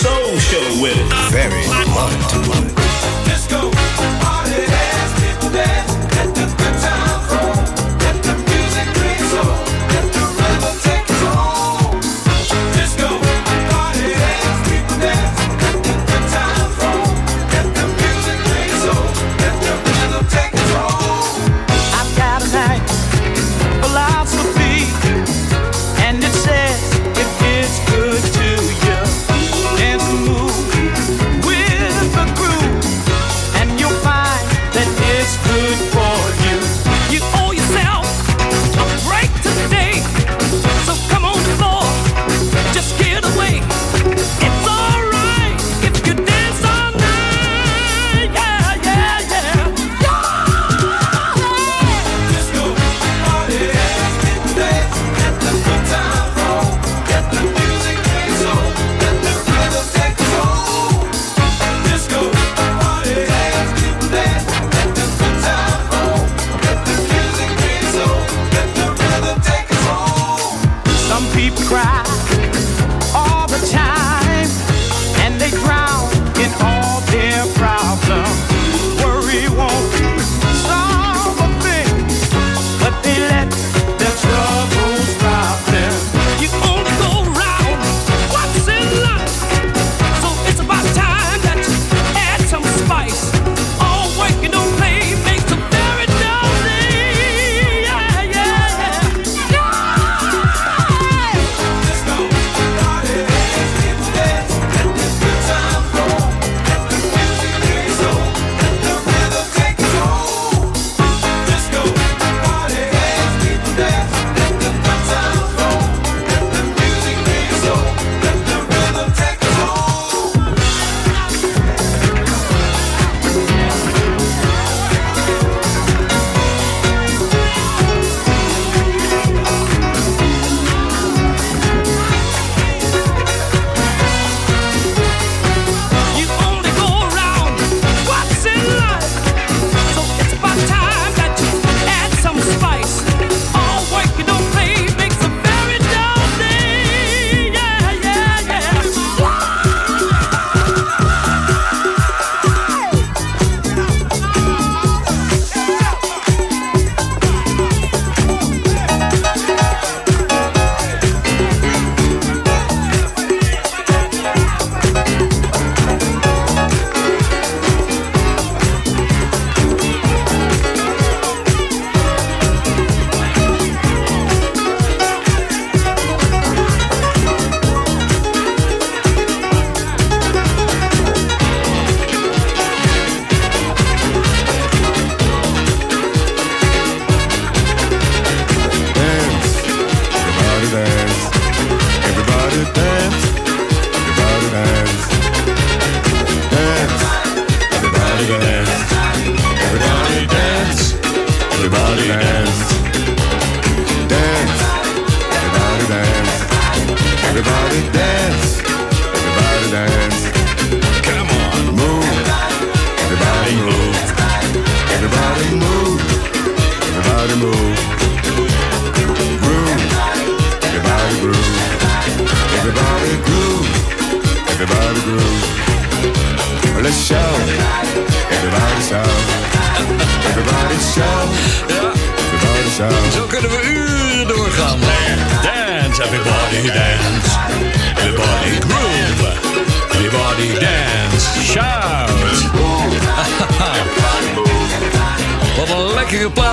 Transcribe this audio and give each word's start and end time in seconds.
soul 0.00 0.38
show 0.38 0.80
with 0.80 0.96
it. 0.96 1.08
Very 1.30 1.66
much. 1.68 2.69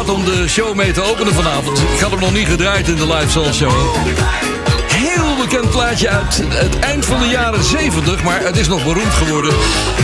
om 0.09 0.25
de 0.25 0.47
show 0.47 0.75
mee 0.75 0.91
te 0.91 1.01
openen 1.01 1.33
vanavond. 1.33 1.79
Ik 1.79 1.99
had 1.99 2.11
hem 2.11 2.19
nog 2.19 2.33
niet 2.33 2.47
gedraaid 2.47 2.87
in 2.87 2.95
de 2.95 3.07
Live 3.13 3.29
Soul 3.29 3.53
Show. 3.53 3.95
Heel 4.93 5.35
bekend 5.35 5.69
plaatje 5.69 6.09
uit 6.09 6.43
het 6.47 6.79
eind 6.79 7.05
van 7.05 7.19
de 7.19 7.27
jaren 7.27 7.63
70, 7.63 8.23
maar 8.23 8.41
het 8.41 8.57
is 8.57 8.67
nog 8.67 8.83
beroemd 8.83 9.13
geworden. 9.13 9.53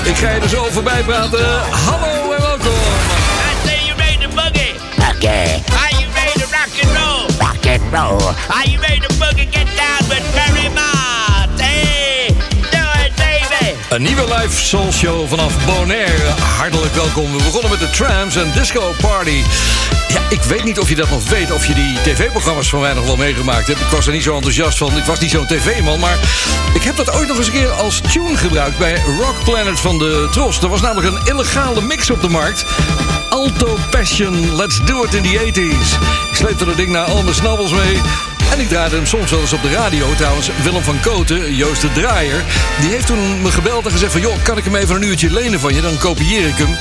Ik 0.03 0.15
ga 0.15 0.29
je 0.29 0.39
er 0.39 0.49
zo 0.49 0.67
voorbij 0.71 1.01
praten. 1.03 1.45
Hallo 1.69 2.31
en 2.31 2.41
welkom. 2.41 2.71
I 2.71 3.67
say 3.67 3.79
you 3.85 3.97
made 3.97 4.25
a 4.25 4.49
buggy. 4.49 4.71
Okay. 5.15 5.61
Are 5.81 5.93
you 5.99 6.07
made 6.13 6.39
to 6.39 6.45
rock 6.51 6.73
and 6.83 6.91
roll? 6.97 7.25
Rock 7.39 7.65
and 7.65 7.93
roll. 7.93 8.33
Are 8.47 8.69
you 8.69 8.79
made 8.79 9.01
to 9.07 9.13
buggy? 9.17 9.47
Get 9.51 9.67
down 9.75 10.09
with 10.09 10.23
Mary 10.35 10.69
Ma? 10.73 10.91
Hey, 11.57 12.27
do 12.71 12.83
it 13.05 13.15
baby. 13.15 13.75
Een 13.89 14.01
nieuwe 14.01 14.23
live 14.23 14.65
soul 14.65 14.91
show 14.91 15.27
vanaf 15.29 15.65
Bonaire. 15.65 16.29
Hartelijk 16.57 16.93
welkom. 16.93 17.37
We 17.37 17.43
begonnen 17.43 17.69
met 17.69 17.79
de 17.79 17.89
trams 17.89 18.35
en 18.35 18.51
disco 18.55 18.93
party. 19.01 19.41
Ja, 20.13 20.21
ik 20.29 20.43
weet 20.43 20.63
niet 20.63 20.79
of 20.79 20.89
je 20.89 20.95
dat 20.95 21.09
nog 21.09 21.29
weet, 21.29 21.51
of 21.51 21.65
je 21.65 21.73
die 21.73 22.01
tv-programma's 22.01 22.69
van 22.69 22.79
mij 22.79 22.93
nog 22.93 23.05
wel 23.05 23.15
meegemaakt 23.15 23.67
hebt. 23.67 23.79
Ik 23.79 23.87
was 23.87 24.05
er 24.05 24.13
niet 24.13 24.23
zo 24.23 24.35
enthousiast 24.35 24.77
van, 24.77 24.97
ik 24.97 25.03
was 25.03 25.19
niet 25.19 25.29
zo'n 25.29 25.45
tv-man, 25.45 25.99
maar 25.99 26.17
ik 26.73 26.83
heb 26.83 26.95
dat 26.95 27.13
ooit 27.13 27.27
nog 27.27 27.37
eens 27.37 27.47
een 27.47 27.53
keer 27.53 27.71
als 27.71 28.01
tune 28.11 28.37
gebruikt 28.37 28.77
bij 28.77 29.01
Rock 29.19 29.43
Planet 29.43 29.79
van 29.79 29.97
de 29.97 30.27
Tros. 30.31 30.61
Er 30.61 30.69
was 30.69 30.81
namelijk 30.81 31.07
een 31.07 31.25
illegale 31.25 31.81
mix 31.81 32.09
op 32.09 32.21
de 32.21 32.29
markt. 32.29 32.65
Alto 33.29 33.77
Passion, 33.89 34.55
let's 34.55 34.79
do 34.85 35.03
it 35.03 35.13
in 35.13 35.23
the 35.23 35.51
80s. 35.51 36.01
Ik 36.29 36.35
sleepte 36.35 36.65
dat 36.65 36.77
ding 36.77 36.89
naar 36.89 37.05
al 37.05 37.23
mijn 37.23 37.35
snabbels 37.35 37.71
mee. 37.71 38.01
En 38.51 38.59
ik 38.59 38.67
draaide 38.67 38.95
hem 38.95 39.05
soms 39.05 39.31
wel 39.31 39.39
eens 39.39 39.53
op 39.53 39.61
de 39.61 39.71
radio. 39.71 40.13
Trouwens, 40.15 40.49
Willem 40.63 40.83
van 40.83 40.99
Koten, 40.99 41.55
Joost 41.55 41.81
de 41.81 41.91
Draaier... 41.91 42.43
die 42.79 42.89
heeft 42.89 43.05
toen 43.05 43.41
me 43.41 43.51
gebeld 43.51 43.85
en 43.85 43.91
gezegd 43.91 44.11
van... 44.11 44.21
joh, 44.21 44.43
kan 44.43 44.57
ik 44.57 44.63
hem 44.63 44.75
even 44.75 44.95
een 44.95 45.03
uurtje 45.03 45.31
lenen 45.31 45.59
van 45.59 45.73
je? 45.73 45.81
Dan 45.81 45.97
kopieer 45.97 46.47
ik 46.47 46.57
hem. 46.57 46.77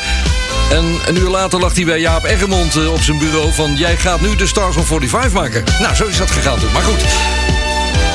En 0.72 0.98
een 1.06 1.16
uur 1.16 1.28
later 1.28 1.60
lag 1.60 1.74
hij 1.74 1.84
bij 1.84 2.00
Jaap 2.00 2.24
Eggermond 2.24 2.76
eh, 2.76 2.92
op 2.92 3.00
zijn 3.00 3.18
bureau 3.18 3.52
van... 3.52 3.76
jij 3.76 3.96
gaat 3.96 4.20
nu 4.20 4.36
de 4.36 4.46
Stars 4.46 4.76
on 4.76 4.84
45 4.84 5.32
maken. 5.32 5.64
Nou, 5.80 5.94
zo 5.94 6.06
is 6.06 6.18
dat 6.18 6.30
gegaan 6.30 6.58
toen. 6.58 6.72
Maar 6.72 6.82
goed, 6.82 7.02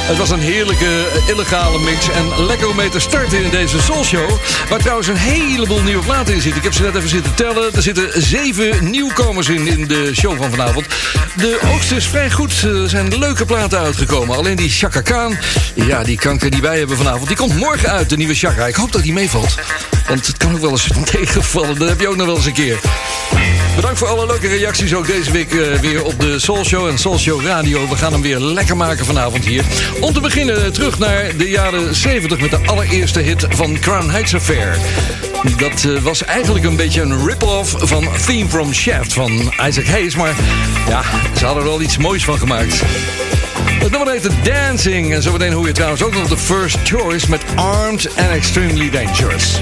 het 0.08 0.18
was 0.18 0.30
een 0.30 0.40
heerlijke 0.40 0.86
eh, 0.86 1.28
illegale 1.28 1.80
mix. 1.80 2.10
En 2.10 2.46
lekker 2.46 2.70
om 2.70 2.76
mee 2.76 2.90
te 2.90 3.00
starten 3.00 3.44
in 3.44 3.50
deze 3.50 3.82
Soul 3.82 4.04
Show. 4.04 4.30
Waar 4.70 4.80
trouwens 4.80 5.08
een 5.08 5.18
heleboel 5.18 5.82
nieuwe 5.82 6.04
platen 6.04 6.34
in 6.34 6.42
zitten. 6.42 6.58
Ik 6.58 6.64
heb 6.64 6.74
ze 6.74 6.82
net 6.82 6.96
even 6.96 7.10
zitten 7.10 7.34
tellen. 7.36 7.74
Er 7.74 7.82
zitten 7.82 8.22
zeven 8.22 8.90
nieuwkomers 8.90 9.50
in, 9.50 9.68
in 9.68 9.88
de 9.88 10.16
show 10.16 10.38
van 10.38 10.50
vanavond. 10.50 10.86
De 11.36 11.60
oogst 11.74 11.92
is 11.92 12.08
vrij 12.08 12.32
goed. 12.32 12.62
Er 12.62 12.90
zijn 12.90 13.18
leuke 13.18 13.46
platen 13.46 13.80
uitgekomen. 13.80 14.36
Alleen 14.36 14.56
die 14.56 14.70
Chaka 14.70 15.02
Khan, 15.02 15.38
ja, 15.74 16.04
die 16.04 16.18
kanker 16.18 16.50
die 16.50 16.62
wij 16.62 16.78
hebben 16.78 16.98
vanavond... 16.98 17.28
die 17.28 17.38
komt 17.38 17.56
morgen 17.56 17.90
uit, 17.90 18.10
de 18.10 18.18
nieuwe 18.18 18.36
Chaka. 18.36 18.66
Ik 18.68 18.76
hoop 18.76 18.92
dat 18.92 19.04
die 19.04 19.14
meevalt. 19.14 19.56
Want 20.08 20.28
het 20.28 20.38
kan 20.38 20.54
ook 20.54 20.62
wel 20.62 20.72
eens 20.72 20.90
tegenvallen. 21.12 21.80
Dat 21.80 21.90
heb 21.90 22.00
je 22.00 22.08
ook 22.08 22.16
nog 22.16 22.26
wel 22.26 22.36
eens 22.36 22.46
een 22.46 22.54
keer. 22.54 22.80
Bedankt 23.76 23.98
voor 23.98 24.08
alle 24.08 24.26
leuke 24.26 24.48
reacties 24.48 24.94
ook 24.94 25.08
deze 25.08 25.32
week 25.32 25.52
eh, 25.52 25.80
weer 25.80 26.04
op 26.04 26.20
de 26.20 26.40
Soul 26.40 26.66
Show 26.66 26.88
en 26.88 26.98
Soul 26.98 27.18
Show 27.18 27.46
Radio. 27.46 27.88
We 27.88 27.96
gaan 27.96 28.12
hem 28.12 28.22
weer 28.22 28.40
lekker 28.40 28.78
maken 28.78 29.06
vanavond 29.06 29.46
hier. 29.46 29.64
Om 30.00 30.14
te 30.14 30.20
beginnen 30.20 30.74
terug 30.74 31.00
naar 31.00 31.38
de 31.38 31.50
jaren 31.50 31.96
70 31.96 32.40
met 32.40 32.50
de 32.50 32.60
allereerste 32.66 33.20
hit 33.20 33.46
van 33.50 33.80
Crown 33.80 34.10
Heights 34.10 34.36
Affair. 34.36 34.78
Dat 35.58 35.84
eh, 35.84 36.02
was 36.02 36.24
eigenlijk 36.24 36.66
een 36.66 36.76
beetje 36.76 37.02
een 37.02 37.28
rip-off 37.28 37.76
van 37.78 38.08
Theme 38.26 38.50
from 38.50 38.74
Shaft 38.74 39.14
van 39.14 39.54
Isaac 39.68 39.86
Hayes. 39.86 40.16
Maar 40.16 40.36
ja, 40.88 41.02
ze 41.38 41.46
hadden 41.46 41.64
er 41.64 41.70
wel 41.70 41.82
iets 41.82 41.98
moois 41.98 42.24
van 42.24 42.38
gemaakt. 42.38 42.84
Het 43.80 43.92
nummer 43.92 44.12
heet 44.12 44.30
Dancing. 44.44 45.14
En 45.14 45.22
zometeen 45.22 45.54
hoor 45.54 45.68
je 45.68 45.74
trouwens 45.74 46.04
ook 46.04 46.14
nog 46.14 46.28
de 46.28 46.38
First 46.38 46.78
Choice 46.84 47.30
met 47.30 47.42
Armed 47.56 48.08
and 48.18 48.30
Extremely 48.30 48.90
Dangerous. 48.90 49.62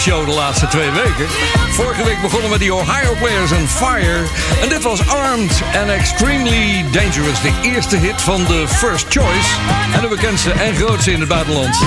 Show 0.00 0.26
de 0.26 0.32
laatste 0.32 0.66
twee 0.66 0.90
weken. 0.90 1.26
Vorige 1.70 2.04
week 2.04 2.20
begonnen 2.22 2.50
we 2.50 2.58
die 2.58 2.74
Ohio 2.74 3.14
Players 3.14 3.52
and 3.52 3.70
Fire. 3.70 4.22
En 4.62 4.68
dit 4.68 4.82
was 4.82 5.08
Armed 5.08 5.62
and 5.80 5.90
Extremely 5.90 6.84
Dangerous. 6.92 7.40
De 7.40 7.52
eerste 7.62 7.96
hit 7.96 8.22
van 8.22 8.44
de 8.44 8.64
First 8.68 9.06
Choice. 9.08 9.48
En 9.94 10.00
de 10.00 10.08
bekendste 10.08 10.50
en 10.50 10.74
grootste 10.74 11.12
in 11.12 11.20
het 11.20 11.28
buitenland. 11.28 11.78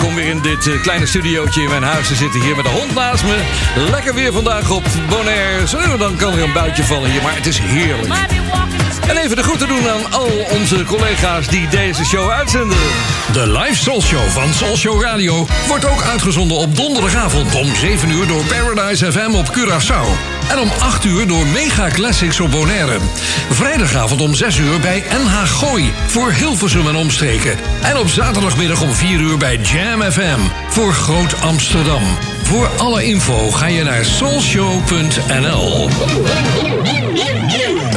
Heerlijk 0.00 0.18
om 0.18 0.24
weer 0.24 0.34
in 0.34 0.42
dit 0.42 0.74
eh, 0.74 0.82
kleine 0.82 1.06
studiootje 1.06 1.62
in 1.62 1.68
mijn 1.68 1.82
huis 1.82 2.08
te 2.08 2.14
zitten. 2.14 2.40
Hier 2.40 2.56
met 2.56 2.64
de 2.64 2.70
hond 2.70 2.94
naast 2.94 3.24
me. 3.24 3.42
Lekker 3.90 4.14
weer 4.14 4.32
vandaag 4.32 4.70
op 4.70 4.84
Bonaire. 5.08 5.68
Zo, 5.68 5.96
dan 5.96 6.16
kan 6.16 6.32
er 6.32 6.42
een 6.42 6.52
buitje 6.52 6.84
vallen 6.84 7.10
hier, 7.10 7.22
maar 7.22 7.34
het 7.34 7.46
is 7.46 7.58
heerlijk. 7.58 8.14
En 9.08 9.16
even 9.16 9.36
de 9.36 9.42
groeten 9.42 9.68
doen 9.68 9.88
aan 9.88 10.12
al 10.12 10.30
onze 10.50 10.84
collega's 10.84 11.46
die 11.46 11.68
deze 11.68 12.04
show 12.04 12.30
uitzenden. 12.30 12.78
De 13.32 13.46
live 13.46 13.76
Soul 13.76 14.02
Show 14.02 14.28
van 14.28 14.54
Soul 14.54 14.76
Show 14.76 15.02
Radio 15.02 15.46
wordt 15.66 15.88
ook 15.88 16.02
uitgezonden 16.02 16.56
op 16.56 16.76
donderdagavond 16.76 17.54
om 17.54 17.74
7 17.74 18.10
uur 18.10 18.26
door 18.26 18.44
Paradise 18.44 19.12
FM 19.12 19.34
op 19.34 19.46
Curaçao. 19.56 20.39
En 20.50 20.58
om 20.58 20.70
8 20.80 21.04
uur 21.04 21.26
door 21.26 21.46
Mega 21.46 21.88
Classics 21.88 22.40
op 22.40 22.50
Bonaire. 22.50 22.98
Vrijdagavond 23.50 24.20
om 24.20 24.34
6 24.34 24.58
uur 24.58 24.80
bij 24.80 25.04
NH 25.24 25.46
Gooi 25.46 25.92
voor 26.06 26.32
Hilversum 26.32 26.88
en 26.88 26.96
omstreken. 26.96 27.58
En 27.82 27.96
op 27.96 28.08
zaterdagmiddag 28.08 28.82
om 28.82 28.92
4 28.92 29.20
uur 29.20 29.36
bij 29.38 29.56
Jam 29.56 30.02
FM 30.02 30.40
voor 30.68 30.92
Groot 30.92 31.40
Amsterdam. 31.40 32.02
Voor 32.42 32.68
alle 32.78 33.04
info 33.04 33.50
ga 33.50 33.66
je 33.66 33.82
naar 33.82 34.04
soulshow.nl. 34.04 35.88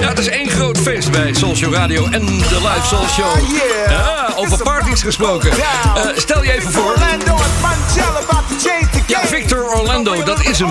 Ja, 0.01 0.07
het 0.09 0.19
is 0.19 0.29
één 0.29 0.49
groot 0.49 0.77
feest 0.77 1.11
bij 1.11 1.33
Soulshow 1.33 1.73
Radio 1.73 2.05
en 2.05 2.25
de 2.25 2.59
live 2.61 2.87
Soul 2.87 3.07
Show. 3.07 3.57
Ja, 3.87 4.33
over 4.35 4.63
parties 4.63 5.01
gesproken. 5.01 5.51
Eh, 5.51 5.57
stel 6.15 6.43
je 6.43 6.51
even 6.51 6.71
voor. 6.71 6.95
Ja. 9.07 9.19
Victor 9.25 9.63
Orlando, 9.75 10.23
dat 10.23 10.45
is 10.45 10.59
hem. 10.59 10.69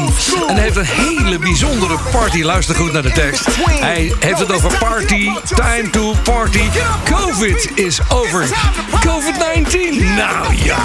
En 0.49 0.55
hij 0.55 0.63
heeft 0.63 0.77
een 0.77 0.85
hele 0.85 1.39
bijzondere 1.39 1.97
party. 2.11 2.43
Luister 2.43 2.75
goed 2.75 2.93
naar 2.93 3.03
de 3.03 3.13
tekst. 3.13 3.47
Hij 3.81 4.13
heeft 4.19 4.39
het 4.39 4.53
over 4.53 4.79
party, 4.79 5.31
time 5.55 5.91
to 5.91 6.15
party. 6.23 6.63
Covid 7.05 7.71
is 7.75 8.01
over. 8.09 8.45
COVID-19. 9.07 10.15
Nou 10.17 10.55
ja. 10.65 10.77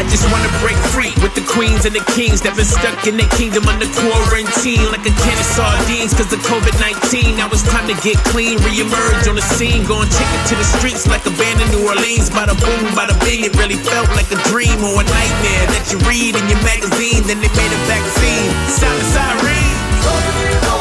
I 0.00 0.04
just 0.10 0.30
wanna 0.30 0.48
break 0.60 0.76
free 0.94 1.12
with 1.20 1.34
the 1.34 1.44
queens 1.54 1.84
and 1.84 1.94
the 1.94 2.04
kings 2.16 2.40
that 2.40 2.54
been 2.54 2.66
stuck 2.66 3.06
in 3.06 3.16
their 3.16 3.28
kingdom 3.28 3.68
under 3.68 3.88
quarantine 4.02 4.90
like 4.90 5.04
a 5.10 5.14
can 5.24 5.38
of 5.42 5.48
sardines 5.56 6.12
cause 6.14 6.32
of 6.36 6.40
COVID-19. 6.52 7.36
Now 7.36 7.48
it's 7.52 7.62
time 7.62 7.86
to 7.92 7.96
get 8.08 8.16
clean, 8.32 8.56
re-emerge 8.66 9.28
on 9.28 9.34
the 9.34 9.46
scene, 9.56 9.84
going 9.86 10.08
chicken 10.16 10.40
to 10.50 10.54
the 10.54 10.68
streets 10.76 11.06
like 11.06 11.24
a 11.26 11.34
band 11.40 11.60
in 11.60 11.68
New 11.74 11.84
Orleans. 11.88 12.30
Bada 12.30 12.54
boom, 12.64 12.84
bada 12.96 13.14
bing, 13.24 13.44
it 13.44 13.54
really 13.56 13.78
felt 13.90 14.08
like 14.18 14.30
a 14.32 14.40
dream 14.50 14.78
or 14.84 15.00
a 15.02 15.04
nightmare 15.18 15.66
that 15.74 15.84
you 15.90 15.98
read 16.08 16.34
in 16.36 16.44
your 16.48 16.62
magazine. 16.62 16.91
Then 16.98 17.40
they 17.40 17.48
made 17.48 17.72
a 17.72 17.80
vaccine. 17.86 18.50
Silent 18.68 19.02
siren. 19.14 20.71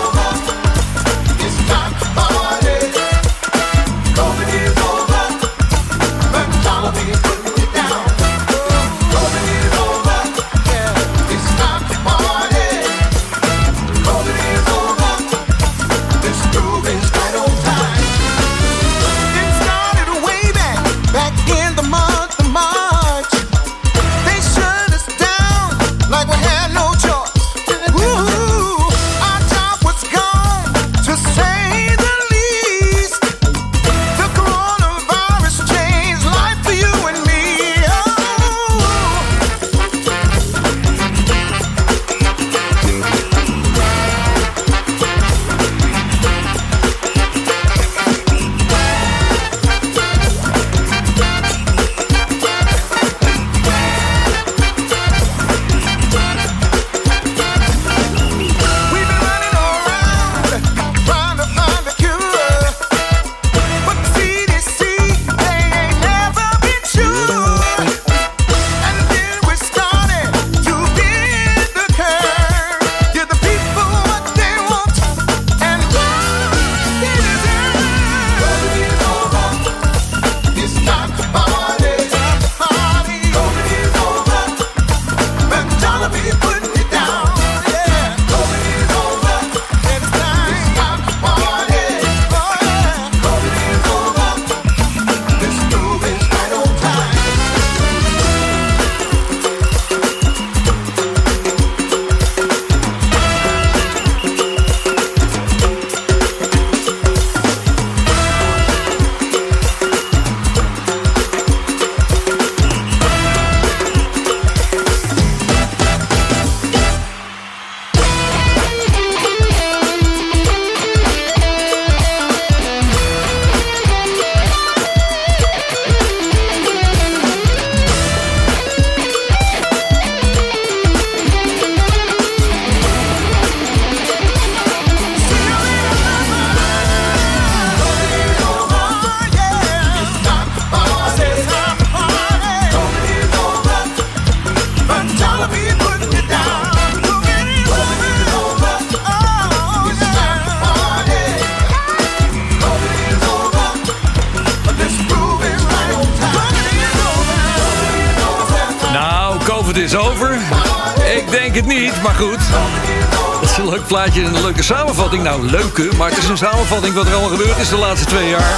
Plaatje 163.91 164.21
en 164.21 164.36
een 164.36 164.41
leuke 164.41 164.63
samenvatting. 164.63 165.24
Nou, 165.24 165.50
leuke, 165.50 165.89
maar 165.98 166.10
het 166.10 166.17
is 166.17 166.27
een 166.27 166.38
samenvatting 166.38 166.93
wat 166.93 167.05
er 167.05 167.13
allemaal 167.13 167.38
gebeurd 167.38 167.57
is 167.57 167.69
de 167.69 167.77
laatste 167.77 168.07
twee 168.07 168.29
jaar. 168.29 168.57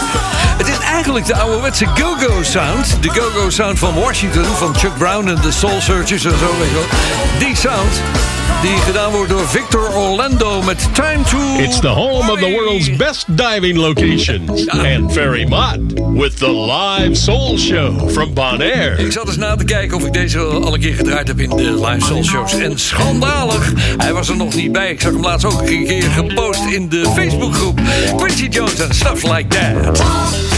Het 0.57 0.67
is 0.67 0.77
eigenlijk 0.77 1.25
de 1.25 1.35
ouderwetse 1.35 1.85
go-go 1.85 2.43
sound. 2.43 2.97
De 3.01 3.09
go-go 3.09 3.49
sound 3.49 3.79
van 3.79 3.93
Washington, 3.93 4.43
van 4.43 4.75
Chuck 4.75 4.97
Brown 4.97 5.27
en 5.27 5.37
de 5.41 5.51
Soul 5.51 5.81
Searchers 5.81 6.25
en 6.25 6.37
zo, 6.37 6.57
weet 6.59 6.69
je 6.69 6.73
wel. 6.73 7.47
Die 7.47 7.55
sound, 7.55 8.01
die 8.61 8.77
gedaan 8.77 9.11
wordt 9.11 9.29
door 9.29 9.47
Victor 9.47 9.93
Orlando 9.95 10.61
met 10.61 10.89
Time 10.93 11.23
to... 11.29 11.63
It's 11.63 11.79
the 11.79 11.87
home 11.87 12.31
of 12.31 12.39
the 12.39 12.51
world's 12.51 12.95
best 12.95 13.37
diving 13.37 13.77
locations. 13.77 14.67
And 14.67 15.13
Ferry 15.13 15.47
Mott 15.47 16.02
with 16.13 16.37
the 16.37 16.51
live 16.51 17.15
soul 17.17 17.57
show 17.57 18.09
from 18.09 18.33
Bonaire. 18.33 18.97
Ik 18.97 19.11
zat 19.11 19.27
eens 19.27 19.37
na 19.37 19.55
te 19.55 19.63
kijken 19.63 19.97
of 19.97 20.05
ik 20.05 20.13
deze 20.13 20.39
al 20.39 20.73
een 20.73 20.79
keer 20.79 20.95
gedraaid 20.95 21.27
heb 21.27 21.39
in 21.39 21.49
de 21.49 21.85
live 21.85 22.05
soul 22.05 22.23
shows. 22.23 22.53
En 22.53 22.79
schandalig, 22.79 23.73
hij 23.97 24.13
was 24.13 24.29
er 24.29 24.37
nog 24.37 24.55
niet 24.55 24.71
bij. 24.71 24.91
Ik 24.91 25.01
zag 25.01 25.11
hem 25.11 25.21
laatst 25.21 25.45
ook 25.45 25.61
een 25.61 25.85
keer 25.85 26.09
gepost 26.09 26.65
in 26.65 26.89
de 26.89 27.11
Facebookgroep. 27.15 27.79
Quincy 28.17 28.47
Jones 28.47 28.79
en 28.79 28.95
Stuff 28.95 29.23
Like 29.23 29.47
That. 29.47 30.52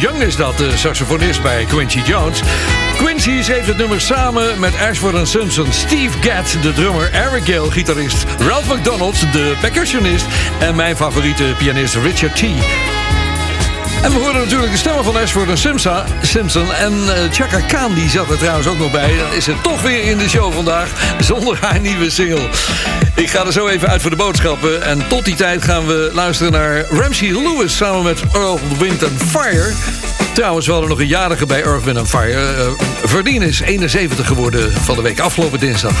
Young 0.00 0.22
is 0.22 0.36
dat, 0.36 0.58
de 0.58 0.76
saxofonist 0.76 1.42
bij 1.42 1.64
Quincy 1.64 2.00
Jones. 2.04 2.40
Quincy 2.96 3.30
heeft 3.30 3.66
het 3.66 3.76
nummer 3.76 4.00
samen 4.00 4.60
met 4.60 4.72
Ashford 4.88 5.28
Simpson, 5.28 5.66
Steve 5.72 6.18
Gadd, 6.20 6.62
de 6.62 6.72
drummer, 6.72 7.12
Eric 7.12 7.44
Gale, 7.44 7.70
gitarist, 7.70 8.24
Ralph 8.38 8.74
McDonald, 8.74 9.32
de 9.32 9.56
percussionist 9.60 10.24
en 10.60 10.76
mijn 10.76 10.96
favoriete 10.96 11.54
pianist 11.58 11.94
Richard 11.94 12.36
T. 12.36 12.42
En 14.02 14.12
we 14.12 14.18
hoorden 14.18 14.42
natuurlijk 14.42 14.72
de 14.72 14.78
stemmen 14.78 15.04
van 15.04 15.16
Ashford 15.16 15.48
en 15.48 15.58
Simpson. 16.22 16.72
En 16.72 16.92
eh, 16.92 17.30
Chaka 17.30 17.60
Khan, 17.60 17.94
die 17.94 18.08
zat 18.08 18.30
er 18.30 18.38
trouwens 18.38 18.66
ook 18.66 18.78
nog 18.78 18.90
bij. 18.90 19.16
Dan 19.16 19.32
is 19.32 19.46
het 19.46 19.62
toch 19.62 19.82
weer 19.82 20.02
in 20.02 20.18
de 20.18 20.28
show 20.28 20.52
vandaag, 20.52 21.14
zonder 21.20 21.58
haar 21.60 21.80
nieuwe 21.80 22.10
single. 22.10 22.48
Ik 23.20 23.30
ga 23.30 23.46
er 23.46 23.52
zo 23.52 23.68
even 23.68 23.88
uit 23.88 24.02
voor 24.02 24.10
de 24.10 24.16
boodschappen. 24.16 24.82
En 24.82 25.08
tot 25.08 25.24
die 25.24 25.34
tijd 25.34 25.62
gaan 25.64 25.86
we 25.86 26.10
luisteren 26.12 26.52
naar 26.52 26.84
Ramsey 26.90 27.28
Lewis... 27.28 27.76
samen 27.76 28.02
met 28.02 28.22
Earl 28.32 28.60
Wind 28.78 29.04
Fire. 29.26 29.72
Trouwens, 30.32 30.66
we 30.66 30.72
hadden 30.72 30.90
nog 30.90 31.00
een 31.00 31.06
jarige 31.06 31.46
bij 31.46 31.62
Earth, 31.62 31.84
Wind 31.84 32.08
Fire. 32.08 32.56
Uh, 32.58 32.70
Verdien 33.04 33.42
is 33.42 33.60
71 33.60 34.26
geworden 34.26 34.72
van 34.72 34.96
de 34.96 35.02
week, 35.02 35.20
afgelopen 35.20 35.60
dinsdag. 35.60 35.92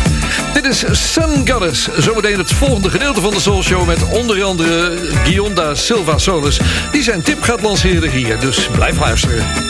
Dit 0.52 0.64
is 0.64 0.84
Sun 1.12 1.48
Goddess. 1.48 1.88
Zometeen 1.96 2.38
het 2.38 2.52
volgende 2.52 2.90
gedeelte 2.90 3.20
van 3.20 3.30
de 3.30 3.40
Soul 3.40 3.62
Show... 3.62 3.86
met 3.86 4.08
onder 4.08 4.42
andere 4.42 4.98
Gionda 5.24 5.74
Silva 5.74 6.18
Solis... 6.18 6.60
die 6.92 7.02
zijn 7.02 7.22
tip 7.22 7.42
gaat 7.42 7.62
lanceren 7.62 8.10
hier. 8.10 8.38
Dus 8.38 8.68
blijf 8.68 8.98
luisteren. 8.98 9.69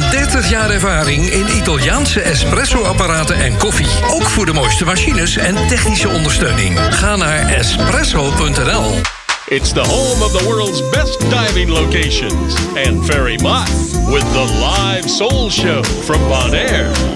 30 0.00 0.50
jaar 0.50 0.70
ervaring 0.70 1.30
in 1.30 1.56
Italiaanse 1.56 2.20
espresso-apparaten 2.20 3.36
en 3.36 3.56
koffie. 3.56 3.86
Ook 4.10 4.22
voor 4.22 4.46
de 4.46 4.52
mooiste 4.52 4.84
machines 4.84 5.36
en 5.36 5.66
technische 5.66 6.08
ondersteuning. 6.08 6.78
Ga 6.90 7.16
naar 7.16 7.48
espresso.nl. 7.48 9.00
It's 9.48 9.72
the 9.72 9.80
home 9.80 10.24
of 10.24 10.38
the 10.38 10.44
world's 10.44 10.88
best 10.88 11.20
diving 11.20 11.68
locations. 11.68 12.54
And 12.86 13.06
Ferry 13.06 13.38
Mott 13.42 13.68
with 14.06 14.32
the 14.32 14.44
live 14.60 15.08
soul 15.08 15.50
show 15.50 15.84
from 15.84 16.28
Bonaire. 16.28 17.15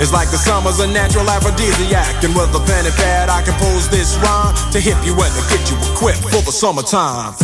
It's 0.00 0.12
like 0.12 0.30
the 0.30 0.36
summer's 0.36 0.80
a 0.80 0.86
natural 0.86 1.28
aphrodisiac. 1.30 2.24
And 2.24 2.34
with 2.34 2.54
a 2.54 2.60
pen 2.66 2.86
and 2.86 2.94
pad, 2.94 3.28
I 3.28 3.42
compose 3.42 3.88
this 3.88 4.16
rhyme 4.18 4.54
to 4.72 4.80
hip 4.80 4.98
you 5.04 5.14
and 5.14 5.32
to 5.34 5.42
get 5.48 5.70
you 5.70 5.76
equipped 5.92 6.22
for 6.22 6.42
the 6.42 6.52
summertime. 6.52 7.34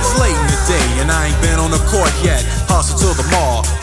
It's 0.00 0.18
late 0.20 0.36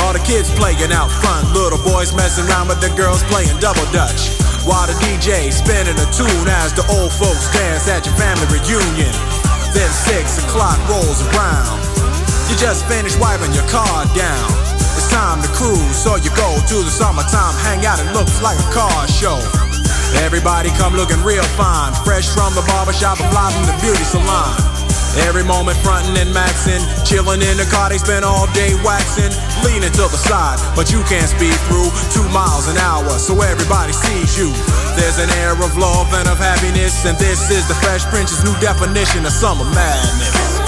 All 0.00 0.12
the 0.12 0.22
kids 0.24 0.48
playing 0.56 0.92
out 0.92 1.10
front, 1.10 1.52
little 1.52 1.80
boys 1.84 2.14
messing 2.16 2.48
around 2.48 2.68
with 2.68 2.80
the 2.80 2.88
girls 2.96 3.22
playing 3.28 3.52
double 3.60 3.84
dutch. 3.92 4.32
While 4.64 4.86
the 4.86 4.96
DJ 5.02 5.52
spinning 5.52 5.98
a 5.98 6.06
tune 6.14 6.48
as 6.48 6.72
the 6.72 6.86
old 6.88 7.12
folks 7.12 7.50
dance 7.52 7.88
at 7.90 8.06
your 8.06 8.14
family 8.14 8.46
reunion. 8.48 9.12
Then 9.74 9.90
six 9.90 10.38
o'clock 10.38 10.78
rolls 10.88 11.20
around. 11.32 11.82
You 12.48 12.56
just 12.56 12.86
finished 12.86 13.18
wiping 13.18 13.52
your 13.52 13.66
car 13.68 14.04
down. 14.14 14.48
It's 14.94 15.08
time 15.10 15.40
to 15.42 15.48
cruise, 15.56 15.96
so 15.96 16.16
you 16.16 16.30
go 16.36 16.50
to 16.60 16.76
the 16.84 16.92
summertime 16.92 17.56
hangout. 17.64 17.98
It 17.98 18.12
looks 18.12 18.40
like 18.42 18.60
a 18.60 18.68
car 18.70 19.08
show. 19.08 19.40
Everybody 20.20 20.68
come 20.76 20.94
looking 20.94 21.22
real 21.24 21.44
fine, 21.56 21.92
fresh 22.04 22.28
from 22.28 22.54
the 22.54 22.62
barbershop 22.68 23.16
fly 23.16 23.50
from 23.50 23.64
the 23.64 23.76
beauty 23.80 24.04
salon. 24.04 24.71
Every 25.28 25.44
moment 25.44 25.76
frontin' 25.84 26.16
and 26.16 26.32
maxin', 26.32 26.80
chillin' 27.04 27.44
in 27.44 27.56
the 27.60 27.68
car, 27.68 27.90
they 27.90 27.98
spend 27.98 28.24
all 28.24 28.46
day 28.56 28.72
waxin', 28.80 29.32
leanin' 29.64 29.92
to 29.92 30.08
the 30.08 30.16
side, 30.16 30.56
but 30.74 30.90
you 30.90 31.02
can't 31.04 31.28
speed 31.28 31.56
through 31.68 31.92
two 32.16 32.24
miles 32.32 32.68
an 32.68 32.78
hour, 32.78 33.18
so 33.18 33.40
everybody 33.42 33.92
sees 33.92 34.38
you. 34.38 34.48
There's 34.96 35.18
an 35.18 35.28
air 35.44 35.52
of 35.52 35.76
love 35.76 36.08
and 36.14 36.28
of 36.28 36.38
happiness, 36.38 37.04
and 37.04 37.18
this 37.18 37.50
is 37.50 37.68
the 37.68 37.74
Fresh 37.74 38.04
Prince's 38.06 38.44
new 38.44 38.56
definition 38.60 39.26
of 39.26 39.32
summer 39.32 39.64
madness. 39.76 40.61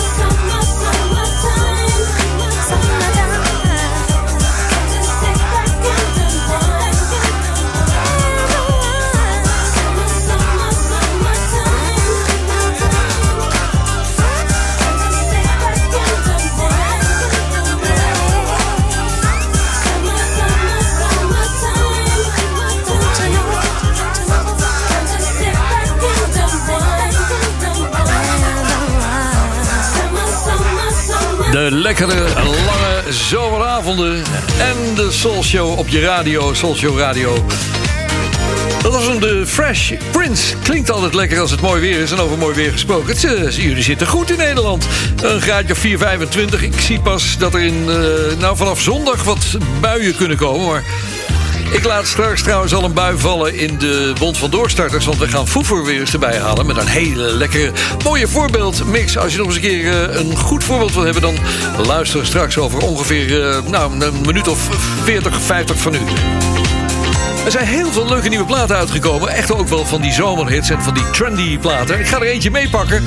Lekkere, 31.70 32.22
lange 32.44 33.02
zomeravonden. 33.10 34.22
En 34.58 34.94
de 34.94 35.08
Soul 35.10 35.42
Show 35.42 35.78
op 35.78 35.88
je 35.88 36.00
radio, 36.00 36.54
Soul 36.54 36.74
Show 36.74 36.98
Radio. 36.98 37.44
Dat 38.82 38.92
was 38.92 39.06
hem, 39.06 39.20
de 39.20 39.46
Fresh 39.46 39.92
Prince. 40.10 40.56
Klinkt 40.62 40.90
altijd 40.90 41.14
lekker 41.14 41.40
als 41.40 41.50
het 41.50 41.60
mooi 41.60 41.80
weer 41.80 42.00
is. 42.00 42.12
En 42.12 42.18
over 42.18 42.38
mooi 42.38 42.54
weer 42.54 42.72
gesproken. 42.72 43.14
Het, 43.14 43.24
eh, 43.24 43.50
jullie 43.50 43.82
zitten 43.82 44.06
goed 44.06 44.30
in 44.30 44.36
Nederland. 44.36 44.86
Een 45.22 45.40
graadje 45.40 45.72
of 45.72 45.78
4, 45.78 45.98
25. 45.98 46.62
Ik 46.62 46.80
zie 46.80 47.00
pas 47.00 47.38
dat 47.38 47.54
er 47.54 47.60
in, 47.60 47.84
eh, 47.88 48.38
nou, 48.38 48.56
vanaf 48.56 48.80
zondag 48.80 49.24
wat 49.24 49.58
buien 49.80 50.16
kunnen 50.16 50.36
komen. 50.36 50.66
Maar 50.66 50.84
ik 51.74 51.84
laat 51.84 52.06
straks 52.06 52.42
trouwens 52.42 52.74
al 52.74 52.84
een 52.84 52.92
bui 52.92 53.18
vallen 53.18 53.54
in 53.54 53.78
de 53.78 54.12
Bond 54.18 54.38
van 54.38 54.50
Doorstarters. 54.50 55.04
Want 55.04 55.18
we 55.18 55.28
gaan 55.28 55.48
Foever 55.48 55.84
weer 55.84 56.00
eens 56.00 56.12
erbij 56.12 56.38
halen. 56.38 56.66
Met 56.66 56.76
een 56.76 56.86
hele 56.86 57.32
lekkere, 57.32 57.72
mooie 58.04 58.28
voorbeeldmix. 58.28 59.18
Als 59.18 59.32
je 59.32 59.38
nog 59.38 59.46
eens 59.46 59.56
een 59.56 59.62
keer 59.62 59.86
eh, 59.86 60.16
een 60.16 60.36
goed 60.36 60.64
voorbeeld 60.64 60.94
wil 60.94 61.04
hebben... 61.04 61.22
dan 61.22 61.36
luister 61.86 62.26
straks 62.26 62.58
over 62.58 62.78
ongeveer 62.78 63.48
eh, 63.48 63.62
nou, 63.66 64.00
een 64.00 64.20
minuut 64.26 64.48
of 64.48 64.68
40, 65.04 65.40
50 65.40 65.78
van 65.78 65.94
u. 65.94 65.98
Er 67.44 67.50
zijn 67.50 67.66
heel 67.66 67.92
veel 67.92 68.08
leuke 68.08 68.28
nieuwe 68.28 68.44
platen 68.44 68.76
uitgekomen. 68.76 69.28
Echt 69.28 69.52
ook 69.52 69.68
wel 69.68 69.86
van 69.86 70.00
die 70.00 70.12
zomerhits 70.12 70.70
en 70.70 70.82
van 70.82 70.94
die 70.94 71.10
trendy 71.10 71.58
platen. 71.58 71.98
Ik 71.98 72.06
ga 72.06 72.16
er 72.16 72.26
eentje 72.26 72.50
meepakken. 72.50 73.04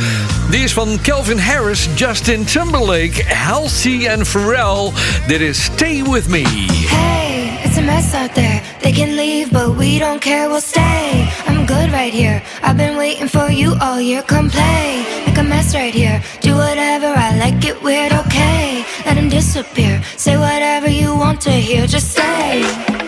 Die 0.49 0.63
is 0.63 0.73
van 0.73 0.99
Calvin 1.01 1.39
Harris, 1.39 1.87
Justin 1.95 2.45
Timberlake, 2.45 3.23
Halsey 3.33 4.07
en 4.07 4.25
Pharrell. 4.25 4.91
Dit 5.27 5.41
is 5.41 5.63
Stay 5.63 6.03
With 6.03 6.27
Me. 6.27 6.43
Hey, 6.87 7.59
it's 7.63 7.77
a 7.77 7.81
mess 7.81 8.13
out 8.13 8.33
there. 8.33 8.56
They 8.81 8.91
can 8.91 9.17
leave, 9.17 9.51
but 9.51 9.75
we 9.75 9.99
don't 9.99 10.21
care, 10.21 10.49
we'll 10.49 10.61
stay. 10.61 11.27
I'm 11.47 11.65
good 11.65 11.91
right 11.91 12.13
here. 12.13 12.41
I've 12.61 12.77
been 12.77 12.97
waiting 12.97 13.27
for 13.27 13.49
you 13.49 13.75
all 13.81 13.99
year. 13.99 14.21
Come 14.21 14.49
play, 14.49 15.03
make 15.25 15.37
a 15.37 15.43
mess 15.43 15.73
right 15.73 15.93
here. 15.93 16.21
Do 16.41 16.55
whatever, 16.55 17.07
I 17.07 17.37
like 17.37 17.65
it 17.65 17.81
weird, 17.81 18.13
okay. 18.13 18.85
Let 19.05 19.17
him 19.17 19.29
disappear. 19.29 20.01
Say 20.15 20.37
whatever 20.37 20.89
you 20.89 21.15
want 21.15 21.41
to 21.41 21.51
hear, 21.51 21.87
just 21.87 22.11
stay. 22.11 23.06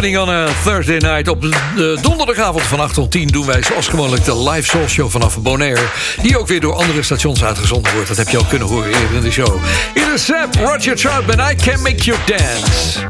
happening 0.00 0.28
on 0.28 0.34
a 0.34 0.48
Thursday 0.64 0.98
night. 0.98 1.28
Op 1.28 1.40
de 1.40 1.98
donderdagavond 2.02 2.62
van 2.62 2.80
8 2.80 2.94
tot 2.94 3.10
10 3.10 3.26
doen 3.26 3.46
wij 3.46 3.62
zoals 3.62 3.88
gewoonlijk 3.88 4.24
de 4.24 4.42
live 4.50 4.68
soul 4.68 4.88
show 4.88 5.10
vanaf 5.10 5.38
Bonaire. 5.38 5.80
Die 6.22 6.38
ook 6.38 6.46
weer 6.46 6.60
door 6.60 6.74
andere 6.74 7.02
stations 7.02 7.44
uitgezonden 7.44 7.92
wordt. 7.92 8.08
Dat 8.08 8.16
heb 8.16 8.28
je 8.28 8.36
al 8.36 8.44
kunnen 8.44 8.68
horen 8.68 8.88
eerder 8.88 9.16
in 9.16 9.20
de 9.20 9.30
show. 9.30 9.56
Hier 9.94 10.12
is 10.14 10.24
Seb, 10.24 10.54
Roger 10.54 10.96
Troutman, 10.96 11.50
I 11.50 11.54
Can 11.54 11.82
Make 11.82 12.02
You 12.02 12.18
Dance. 12.26 13.00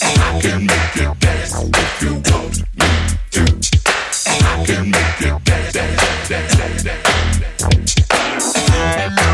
I 0.00 0.40
can 0.40 0.64
make 0.64 0.94
you 0.94 1.14
dance 1.18 1.58
dance. 8.98 9.27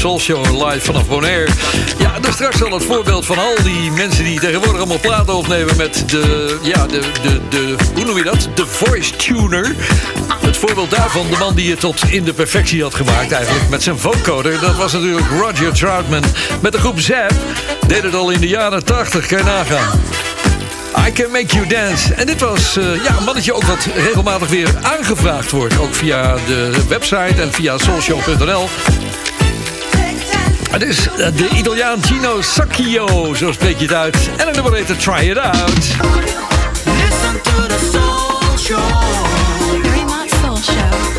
In 0.00 0.06
de 0.06 0.18
Soul 0.18 0.20
Show 0.20 0.68
live 0.68 0.84
vanaf 0.84 1.06
Bonaire. 1.06 1.48
Ja, 1.98 2.14
en 2.22 2.32
straks 2.32 2.62
al 2.62 2.72
het 2.72 2.84
voorbeeld 2.84 3.26
van 3.26 3.38
al 3.38 3.54
die 3.62 3.90
mensen 3.90 4.24
die 4.24 4.40
tegenwoordig 4.40 4.76
allemaal 4.76 5.00
platen 5.00 5.34
opnemen 5.34 5.76
met 5.76 6.04
de, 6.06 6.56
ja, 6.62 6.86
de, 6.86 7.00
de, 7.22 7.40
de, 7.48 7.74
hoe 7.94 8.04
noem 8.04 8.16
je 8.16 8.22
dat? 8.22 8.48
De 8.54 8.66
voice 8.66 9.16
tuner. 9.16 9.74
Het 10.40 10.56
voorbeeld 10.56 10.90
daarvan, 10.90 11.26
de 11.30 11.36
man 11.38 11.54
die 11.54 11.70
het 11.70 11.80
tot 11.80 12.02
in 12.08 12.24
de 12.24 12.32
perfectie 12.32 12.82
had 12.82 12.94
gemaakt 12.94 13.32
eigenlijk 13.32 13.68
met 13.68 13.82
zijn 13.82 13.98
vocoder, 13.98 14.60
dat 14.60 14.76
was 14.76 14.92
natuurlijk 14.92 15.26
Roger 15.40 15.72
Troutman 15.72 16.22
met 16.60 16.72
de 16.72 16.78
groep 16.78 17.00
Zap. 17.00 17.32
Deed 17.86 18.02
het 18.02 18.14
al 18.14 18.30
in 18.30 18.40
de 18.40 18.48
jaren 18.48 18.84
80, 18.84 19.26
kan 19.26 19.38
je 19.38 19.44
nagaan. 19.44 20.00
I 21.08 21.12
Can 21.12 21.30
Make 21.30 21.54
You 21.54 21.66
Dance. 21.66 22.14
En 22.14 22.26
dit 22.26 22.40
was 22.40 22.76
eh, 22.76 23.04
ja, 23.04 23.16
een 23.16 23.24
mannetje 23.24 23.52
ook 23.52 23.64
wat 23.64 23.88
regelmatig 23.94 24.48
weer 24.48 24.68
aangevraagd 24.82 25.50
wordt. 25.50 25.78
Ook 25.78 25.94
via 25.94 26.34
de 26.46 26.84
website 26.88 27.42
en 27.42 27.52
via 27.52 27.78
soulshow.nl. 27.78 28.68
Het 30.70 30.82
is 30.82 31.08
eh, 31.08 31.36
de 31.36 31.48
Italiaan 31.48 32.02
Gino 32.02 32.42
Sacchio, 32.42 33.34
zo 33.34 33.52
spreek 33.52 33.76
je 33.78 33.84
het 33.84 33.94
uit. 33.94 34.16
En 34.36 34.48
een 34.48 34.54
nummer 34.54 34.74
heet 34.74 35.00
Try 35.00 35.30
It 35.30 35.38
Out. 35.38 35.74
Listen 36.84 37.40
to 37.42 37.66
the 37.66 37.88
soul 37.92 38.58
show. 38.58 38.78
Very 39.82 40.02
much 40.02 40.28
Soul 40.42 40.56
Show. 40.56 41.10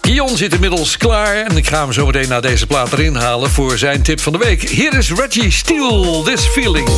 Guillaume 0.00 0.36
zit 0.36 0.54
inmiddels 0.54 0.96
klaar 0.96 1.36
en 1.36 1.56
ik 1.56 1.66
ga 1.68 1.82
hem 1.82 1.92
zo 1.92 2.06
meteen 2.06 2.28
naar 2.28 2.42
deze 2.42 2.66
plaat 2.66 2.92
erin 2.92 3.14
halen 3.14 3.50
voor 3.50 3.78
zijn 3.78 4.02
tip 4.02 4.20
van 4.20 4.32
de 4.32 4.38
week. 4.38 4.62
Hier 4.68 4.94
is 4.94 5.12
Reggie 5.12 5.50
Steele, 5.50 6.22
This 6.22 6.40
Feeling. 6.40 6.88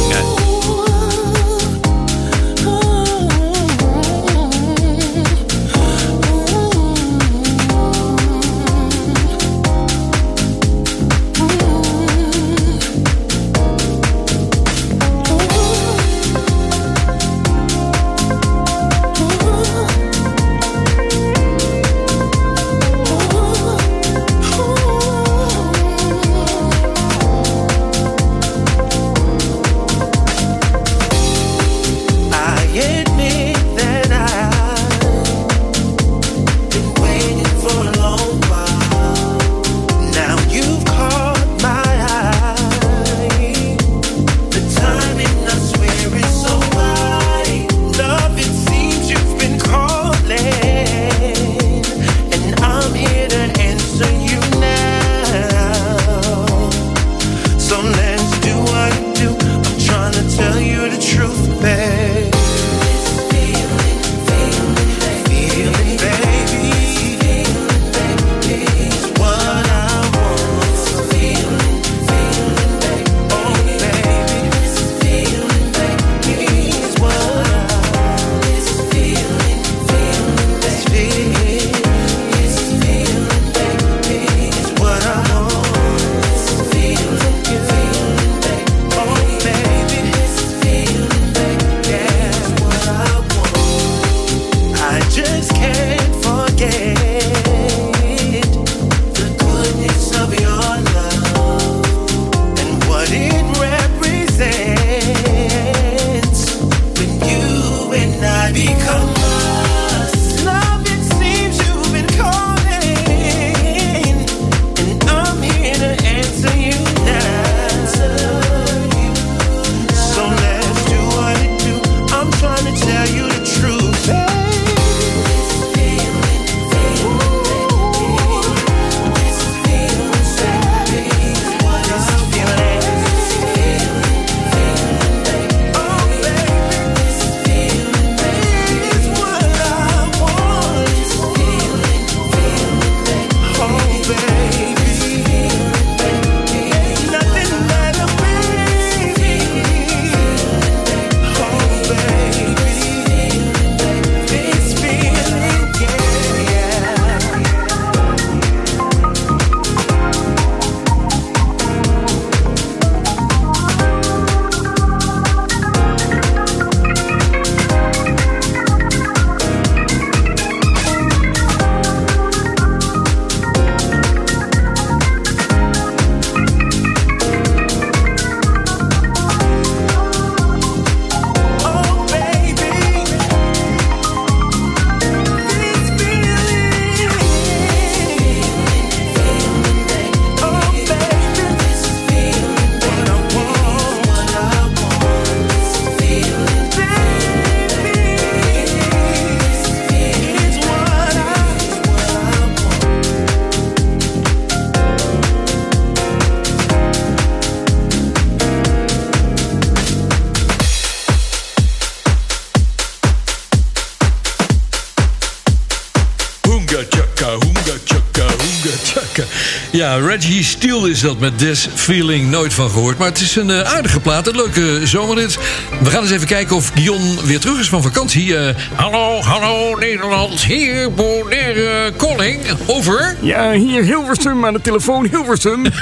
Ja, 219.89 219.97
Reggie 219.97 220.45
Steele 220.45 220.91
is 220.91 221.01
dat 221.01 221.19
met 221.19 221.39
This 221.39 221.69
Feeling 221.75 222.31
nooit 222.31 222.53
van 222.53 222.71
gehoord. 222.71 222.99
Maar 222.99 223.09
het 223.09 223.21
is 223.21 223.37
een 223.37 223.51
eh, 223.51 223.61
aardige 223.61 224.01
plaat, 224.01 224.27
een 224.27 224.37
leuke 224.37 224.87
zomerrit. 224.87 225.39
We 225.83 225.91
gaan 225.91 226.03
eens 226.03 226.11
even 226.11 226.27
kijken 226.27 226.57
of 226.57 226.71
Guillaume 226.75 227.27
weer 227.27 227.41
terug 227.41 227.61
is 227.61 227.69
van 227.69 227.83
vakantie. 227.83 228.37
Eh, 228.37 228.55
hallo, 228.75 229.21
hallo 229.21 229.75
Nederland, 229.75 230.45
hier 230.45 230.93
Bonaire 230.93 231.93
Calling, 231.97 232.41
over. 232.67 233.17
Ja, 233.21 233.53
hier 233.53 233.83
Hilversum 233.83 234.47
aan 234.47 234.53
de 234.53 234.61
telefoon, 234.61 235.07
Hilversum. 235.11 235.65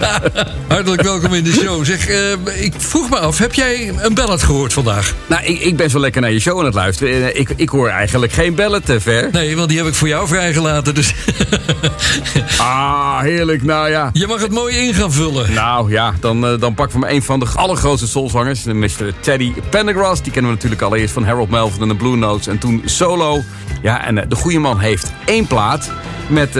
Hartelijk 0.68 1.02
welkom 1.02 1.34
in 1.34 1.44
de 1.44 1.52
show. 1.52 1.84
Zeg, 1.84 2.06
eh, 2.08 2.62
ik 2.64 2.72
vroeg 2.76 3.10
me 3.10 3.18
af, 3.18 3.38
heb 3.38 3.54
jij 3.54 3.92
een 4.00 4.14
ballad 4.14 4.42
gehoord 4.42 4.72
vandaag? 4.72 5.14
Nou, 5.26 5.44
ik, 5.44 5.60
ik 5.60 5.76
ben 5.76 5.90
zo 5.90 5.98
lekker 6.00 6.20
naar 6.20 6.32
je 6.32 6.40
show 6.40 6.58
aan 6.58 6.64
het 6.64 6.74
luisteren. 6.74 7.32
Eh, 7.32 7.40
Ik, 7.40 7.50
ik 7.56 7.68
hoor 7.68 7.88
eigenlijk 7.88 8.32
geen 8.32 8.54
bellen 8.54 8.82
te 8.82 9.00
ver. 9.00 9.28
Nee, 9.32 9.56
want 9.56 9.68
die 9.68 9.78
heb 9.78 9.86
ik 9.86 9.94
voor 9.94 10.08
jou 10.08 10.28
vrijgelaten. 10.28 10.94
Dus 10.94 11.14
Ah, 12.58 13.20
heerlijk. 13.20 13.62
Nou 13.62 13.88
ja. 13.90 14.10
je 14.12 14.26
mag 14.26 14.40
het 14.40 14.50
mooi 14.50 14.76
in 14.76 14.94
gaan 14.94 15.12
vullen. 15.12 15.52
Nou 15.52 15.90
ja, 15.90 16.14
dan, 16.20 16.46
eh, 16.46 16.60
dan 16.60 16.74
pakken 16.74 16.94
we 16.94 17.00
maar 17.06 17.14
een 17.14 17.22
van 17.22 17.40
de 17.40 17.46
allergrootste 17.54 18.08
soulzangers. 18.08 18.64
Mr. 18.64 18.88
Teddy 19.20 19.52
Pendergrass. 19.70 20.22
Die 20.22 20.32
kennen 20.32 20.50
we 20.50 20.56
natuurlijk 20.56 20.82
allereerst 20.82 21.14
van 21.14 21.24
Harold 21.24 21.50
Melvin 21.50 21.82
en 21.82 21.88
de 21.88 21.94
Blue 21.96 22.16
Notes. 22.16 22.46
En 22.46 22.58
toen 22.58 22.82
solo. 22.84 23.42
Ja, 23.82 24.06
en 24.06 24.18
eh, 24.18 24.24
de 24.28 24.36
goede 24.36 24.58
man 24.58 24.78
heeft 24.78 25.12
één 25.24 25.46
plaat. 25.46 25.90
Met 26.28 26.48
eh, 26.48 26.52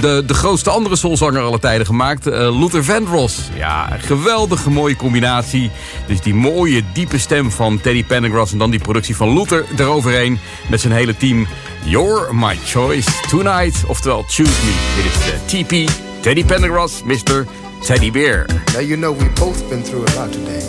de, 0.00 0.22
de 0.26 0.34
grootste 0.34 0.70
andere 0.70 0.96
soulzanger 0.96 1.42
aller 1.42 1.60
tijden 1.60 1.86
gemaakt. 1.86 2.26
eh, 2.26 2.48
Luther 2.82 2.94
Vandross. 2.94 3.48
Ja, 3.54 3.96
geweldige 4.00 4.70
mooie 4.70 4.96
combinatie. 4.96 5.70
Dus 6.06 6.20
die 6.20 6.34
mooie 6.34 6.82
diepe 6.92 7.18
stem 7.18 7.50
van 7.50 7.80
Teddy 7.80 8.04
Pendergrass. 8.04 8.52
En 8.52 8.58
dan 8.58 8.70
die 8.70 8.80
productie 8.80 9.16
van 9.16 9.32
Luther 9.34 9.64
eroverheen. 9.76 10.38
Met 10.68 10.80
zijn 10.80 10.92
hele 10.92 11.16
team. 11.16 11.46
You're 11.84 12.34
my 12.34 12.56
choice 12.64 13.10
tonight. 13.28 13.84
Oftewel, 13.86 14.24
choose 14.28 14.50
me. 14.64 14.74
Dit 14.96 15.04
is 15.04 15.18
de 15.24 15.64
TP. 15.64 15.92
Teddy 16.20 16.44
Pendergrass, 16.44 17.02
Mr. 17.02 17.46
Teddy 17.84 18.10
Bear. 18.10 18.46
Now, 18.72 18.80
you 18.80 18.96
know, 18.96 19.16
we've 19.16 19.34
both 19.34 19.68
been 19.68 19.84
through 19.84 20.04
a 20.06 20.14
lot 20.14 20.32
today. 20.32 20.62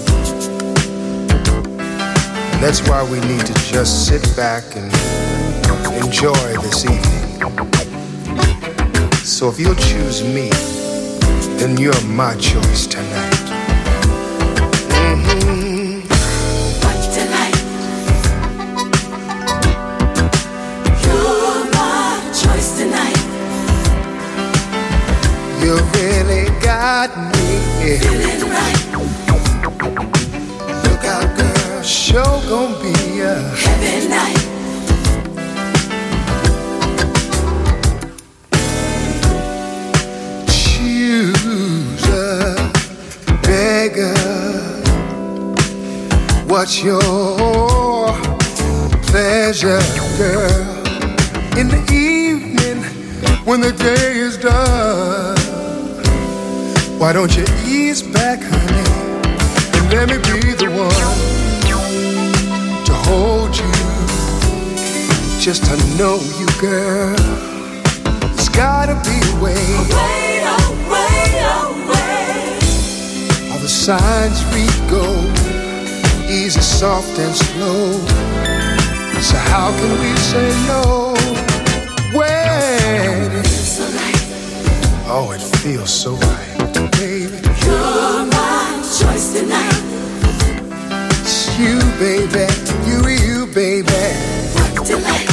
And 2.52 2.62
that's 2.62 2.82
why 2.82 3.10
we 3.10 3.20
need 3.28 3.46
to 3.46 3.54
just 3.54 4.06
sit 4.06 4.36
back 4.36 4.64
and 4.76 4.92
enjoy 6.04 6.62
this 6.62 6.84
evening. 6.84 7.22
So 9.24 9.50
if 9.50 9.60
you'll 9.60 9.76
choose 9.76 10.24
me, 10.24 10.50
then 11.64 11.78
you're 11.78 12.04
my 12.08 12.36
choice 12.36 12.86
tonight. 12.88 13.46
Mhm. 14.90 16.04
You're 21.06 21.64
my 21.80 22.20
choice 22.42 22.70
tonight. 22.80 23.24
You 25.64 25.74
really 25.96 26.46
got 26.60 27.10
me. 27.32 27.50
Feeling 28.04 28.44
right. 28.58 28.82
Look 30.84 31.04
out, 31.16 31.28
girl. 31.38 31.82
Show 31.82 32.32
gon' 32.50 32.74
be 32.82 33.22
a 33.22 33.36
Heavy 33.64 34.10
night. 34.10 34.53
Beggar. 43.84 44.14
What's 46.48 46.82
your 46.82 47.02
pleasure, 49.10 49.82
girl? 50.18 50.64
In 51.60 51.68
the 51.68 51.84
evening, 51.92 52.84
when 53.44 53.60
the 53.60 53.74
day 53.74 54.16
is 54.28 54.38
done, 54.38 55.38
why 56.98 57.12
don't 57.12 57.36
you 57.36 57.46
ease 57.66 58.02
back, 58.02 58.40
honey, 58.42 58.90
and 59.76 59.86
let 59.94 60.08
me 60.12 60.18
be 60.32 60.54
the 60.54 60.70
one 60.70 61.18
to 62.86 62.94
hold 63.08 63.54
you, 63.58 63.74
just 65.42 65.66
to 65.66 65.76
know 65.98 66.20
you, 66.40 66.48
girl. 66.62 67.16
There's 68.36 68.50
gotta 68.50 68.96
be 69.10 69.18
a 69.32 69.44
way. 69.44 70.23
Signs 73.84 74.46
read 74.46 74.90
go 74.90 75.04
easy, 76.32 76.62
soft, 76.62 77.20
and 77.20 77.36
slow. 77.36 77.92
So 79.20 79.36
how 79.36 79.72
can 79.78 80.00
we 80.00 80.16
say 80.16 80.50
no 80.68 81.14
when 82.18 83.32
it's 83.42 83.82
Oh, 85.06 85.34
it 85.36 85.42
feels 85.58 85.90
so 85.90 86.16
right, 86.16 86.92
baby. 86.94 87.36
You're 87.66 88.26
my 88.28 88.80
choice 88.98 89.34
tonight. 89.34 89.84
It's 91.20 91.60
you, 91.60 91.80
baby. 92.00 92.48
You, 92.88 93.10
you, 93.10 93.48
baby. 93.48 93.92
What 94.56 94.88
delight. 94.88 95.33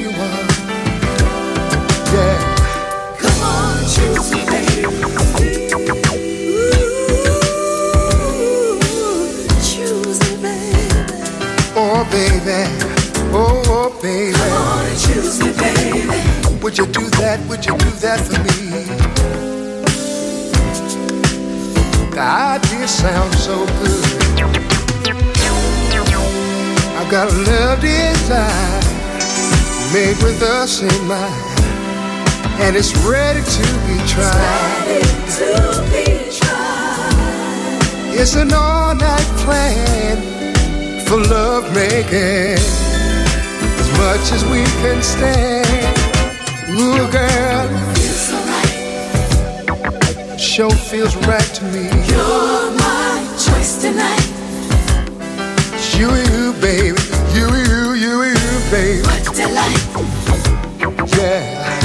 baby. 12.51 12.83
Oh, 13.33 13.63
oh, 13.67 13.89
baby. 14.01 14.33
Come 14.33 14.51
on 14.51 14.85
and 14.85 14.99
choose 14.99 15.39
me, 15.39 15.51
baby. 15.55 16.59
Would 16.61 16.77
you 16.77 16.85
do 16.87 17.03
that? 17.21 17.39
Would 17.47 17.65
you 17.65 17.75
do 17.77 17.91
that 18.05 18.19
for 18.27 18.39
me? 18.45 18.57
The 22.11 22.21
idea 22.21 22.87
sounds 22.87 23.37
so 23.47 23.55
good. 23.79 24.05
I've 26.97 27.09
got 27.09 27.31
a 27.31 27.35
love 27.49 27.79
design 27.81 28.83
made 29.93 30.17
with 30.23 30.41
us 30.43 30.81
in 30.81 31.07
mind, 31.07 31.59
and 32.63 32.75
it's 32.75 32.93
ready 33.13 33.43
to 33.57 33.65
be 33.87 33.97
tried. 34.13 34.83
Ready 34.87 35.11
to 35.37 35.49
be 35.91 36.05
tried. 36.39 38.19
It's 38.19 38.35
an 38.35 38.53
all-night 38.53 39.29
plan 39.43 40.40
for 41.11 41.19
love 41.27 41.63
making, 41.75 42.55
as 42.55 43.89
much 43.99 44.31
as 44.31 44.45
we 44.45 44.63
can 44.81 45.01
stand. 45.03 45.67
Ooh, 46.69 47.05
girl, 47.11 47.67
Feels 47.95 48.21
so 48.29 48.37
right. 48.47 50.39
show 50.39 50.69
feels 50.69 51.13
right 51.27 51.49
to 51.57 51.65
me. 51.65 51.83
You're 52.07 52.71
my 52.79 53.27
choice 53.45 53.81
tonight. 53.81 54.25
It's 55.73 55.97
you, 55.97 56.07
you, 56.07 56.53
baby, 56.61 56.97
you, 57.35 57.47
you, 57.67 57.91
you, 58.03 58.23
you, 58.31 58.61
baby, 58.71 59.01
What 59.03 59.35
delight. 59.35 59.83
yeah. 61.17 61.80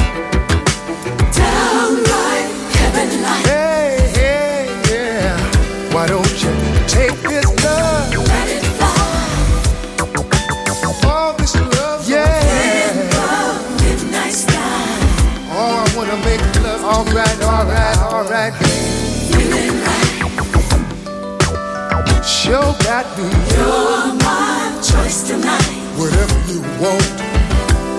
Show 22.47 22.79
got 22.87 23.03
me. 23.19 23.27
You're 23.59 24.15
my 24.23 24.71
choice 24.79 25.27
tonight. 25.27 25.67
Whatever 25.99 26.39
you 26.47 26.63
want. 26.79 27.03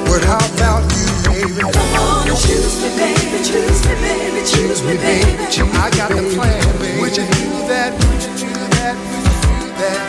What 0.07 0.23
how 0.23 0.39
about 0.55 0.87
you, 0.95 1.03
baby? 1.27 1.67
And 1.67 2.31
choose 2.39 2.79
me, 2.79 2.87
baby. 2.95 3.43
Choose 3.43 3.83
me, 3.83 3.91
baby. 3.99 4.39
Choose 4.47 4.81
me, 4.87 4.95
baby. 5.03 5.43
I 5.75 5.91
got 5.99 6.15
the 6.15 6.23
plan, 6.31 6.63
baby. 6.79 6.95
Would 7.01 7.17
you 7.19 7.27
do 7.27 7.67
that? 7.67 7.91
Would 7.91 8.23
you 8.23 8.31
do 8.39 8.55
that? 8.79 8.95
Would 8.95 9.27
you 9.27 9.35
do 9.51 9.67
that? 9.83 9.99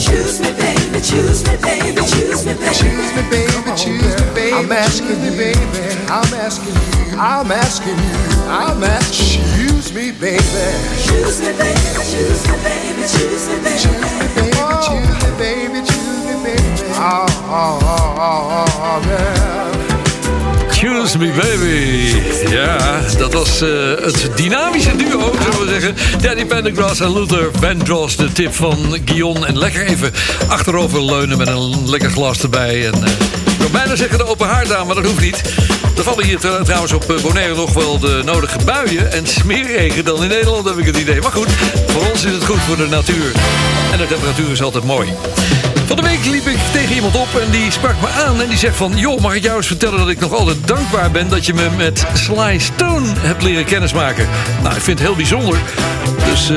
Choose 0.00 0.40
me, 0.40 0.48
baby. 0.56 0.98
Choose 1.04 1.44
me, 1.44 1.60
baby. 1.60 2.00
Choose 2.08 2.40
me, 2.48 2.54
baby. 2.56 2.72
Choose 2.72 3.12
me, 3.12 3.20
baby. 3.28 3.52
Choose 3.76 4.16
me, 4.16 4.32
baby. 4.32 4.56
I'm 4.56 4.72
asking 4.72 5.20
you, 5.20 5.36
baby. 5.36 5.60
I'm 6.08 6.32
asking 6.40 6.72
you. 6.72 7.20
I'm 7.20 7.52
asking 7.52 7.98
you. 8.00 8.48
I'm 8.48 8.82
asking 8.82 9.44
you. 9.44 9.55
Choose 9.96 10.12
me, 10.12 10.20
baby. 10.20 10.40
Choose 11.06 11.40
me, 11.40 11.52
baby. 11.56 11.80
Choose 12.04 12.46
me, 12.48 12.56
baby. 12.62 13.02
Choose 13.08 13.48
me, 13.48 13.56
baby. 13.62 13.78
Choose 13.80 14.04
me, 14.04 14.28
baby. 14.28 14.60
Choose 14.84 15.20
me, 15.22 15.30
baby. 15.38 15.80
Choose 15.86 16.24
me, 16.26 16.34
baby. 16.44 16.84
Oh, 16.92 17.24
oh, 17.48 17.80
oh, 17.82 18.18
oh, 18.18 18.66
oh, 18.82 19.00
girl. 19.06 20.70
Choose 20.70 21.06
Promise 21.06 21.18
Me 21.18 21.32
Baby. 21.32 22.50
Ja, 22.50 23.00
dat 23.18 23.32
was 23.32 23.60
eh, 23.60 23.68
het 24.02 24.30
dynamische 24.36 24.96
duo, 24.96 25.32
zullen 25.42 25.66
we 25.66 25.68
zeggen. 25.68 26.20
Danny 26.22 26.44
Pendergrass 26.44 27.00
en 27.00 27.12
Luther 27.12 27.50
Vandross. 27.52 28.16
De 28.16 28.32
tip 28.32 28.54
van 28.54 28.76
Guion. 29.04 29.46
En 29.46 29.58
lekker 29.58 29.86
even 29.86 30.12
achterover 30.48 31.04
leunen 31.04 31.38
met 31.38 31.48
een 31.48 31.90
lekker 31.90 32.10
glas 32.10 32.42
erbij. 32.42 32.86
En, 32.86 33.04
eh, 33.04 33.10
ik 33.10 33.45
bijna 33.70 33.96
zeggen 33.96 34.18
de 34.18 34.26
open 34.26 34.48
haard 34.48 34.72
aan, 34.72 34.86
maar 34.86 34.94
dat 34.94 35.04
hoeft 35.04 35.20
niet. 35.20 35.42
Er 35.96 36.02
vallen 36.02 36.24
hier 36.24 36.38
tr- 36.38 36.62
trouwens 36.64 36.92
op 36.92 37.10
eh, 37.10 37.20
Bonaire 37.22 37.54
nog 37.54 37.72
wel 37.72 37.98
de 37.98 38.22
nodige 38.24 38.58
buien 38.64 39.12
en 39.12 39.26
smeerregen 39.26 40.04
dan 40.04 40.22
in 40.22 40.28
Nederland, 40.28 40.68
heb 40.68 40.78
ik 40.78 40.86
het 40.86 40.96
idee. 40.96 41.20
Maar 41.20 41.32
goed, 41.32 41.48
voor 41.86 42.10
ons 42.10 42.24
is 42.24 42.32
het 42.32 42.44
goed 42.44 42.60
voor 42.60 42.76
de 42.76 42.86
natuur. 42.86 43.32
En 43.92 43.98
de 43.98 44.06
temperatuur 44.06 44.50
is 44.50 44.62
altijd 44.62 44.84
mooi. 44.84 45.12
Van 45.86 45.96
de 45.96 46.02
week 46.02 46.24
liep 46.24 46.46
ik 46.46 46.58
tegen 46.72 46.94
iemand 46.94 47.16
op 47.16 47.40
en 47.40 47.50
die 47.50 47.70
sprak 47.70 47.94
me 48.00 48.08
aan 48.08 48.40
en 48.40 48.48
die 48.48 48.58
zegt 48.58 48.76
van... 48.76 48.96
joh, 48.96 49.20
mag 49.20 49.34
ik 49.34 49.42
jou 49.42 49.56
eens 49.56 49.66
vertellen 49.66 49.98
dat 49.98 50.08
ik 50.08 50.20
nog 50.20 50.32
altijd 50.32 50.56
dankbaar 50.66 51.10
ben... 51.10 51.28
dat 51.28 51.46
je 51.46 51.54
me 51.54 51.68
met 51.76 52.06
Sly 52.14 52.58
Stone 52.58 53.06
hebt 53.16 53.42
leren 53.42 53.64
kennismaken. 53.64 54.28
Nou, 54.62 54.74
ik 54.74 54.82
vind 54.82 54.98
het 54.98 55.08
heel 55.08 55.16
bijzonder. 55.16 55.58
Dus 56.24 56.50
eh, 56.50 56.56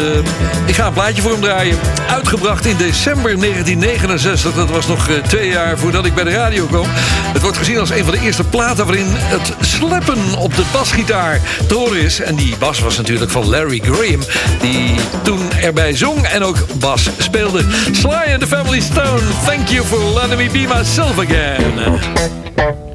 ik 0.66 0.76
ga 0.76 0.88
een 0.88 0.94
plaatje 0.94 1.22
voor 1.22 1.32
hem 1.32 1.42
draaien. 1.42 1.78
Uitgebracht 2.10 2.66
in 2.66 2.78
december 2.78 3.40
1969. 3.40 4.54
Dat 4.54 4.70
was 4.70 4.88
nog 4.88 5.10
eh, 5.10 5.16
twee 5.16 5.50
jaar 5.50 5.78
voordat 5.78 6.06
ik 6.06 6.16
bij 6.16 6.24
de 6.24 6.30
radio 6.30 6.66
kwam. 6.66 6.86
Het 7.34 7.42
wordt 7.42 7.58
gezien 7.58 7.80
als 7.80 7.90
een 7.90 8.04
van 8.04 8.14
de 8.14 8.20
eerste 8.20 8.44
platen... 8.44 8.86
waarin 8.86 9.08
het 9.10 9.54
sleppen 9.60 10.38
op 10.38 10.56
de 10.56 10.64
basgitaar 10.72 11.42
te 11.68 11.74
horen 11.74 12.02
is. 12.02 12.20
En 12.20 12.36
die 12.36 12.56
bas 12.58 12.80
was 12.80 12.98
natuurlijk 12.98 13.32
van 13.32 13.50
Larry 13.50 13.82
Graham... 13.84 14.22
die 14.62 14.96
toen 15.24 15.52
erbij 15.52 15.96
zong 15.96 16.26
en 16.26 16.44
ook 16.44 16.66
bas 16.80 17.10
speelde. 17.18 17.66
Sly 17.92 18.32
and 18.32 18.40
the 18.40 18.48
Family 18.48 18.80
Stone, 18.80 19.19
thank 19.46 19.72
you 19.72 19.84
for 19.84 19.98
letting 19.98 20.38
me 20.38 20.50
be 20.50 20.68
myself 20.68 21.18
again. 21.18 22.89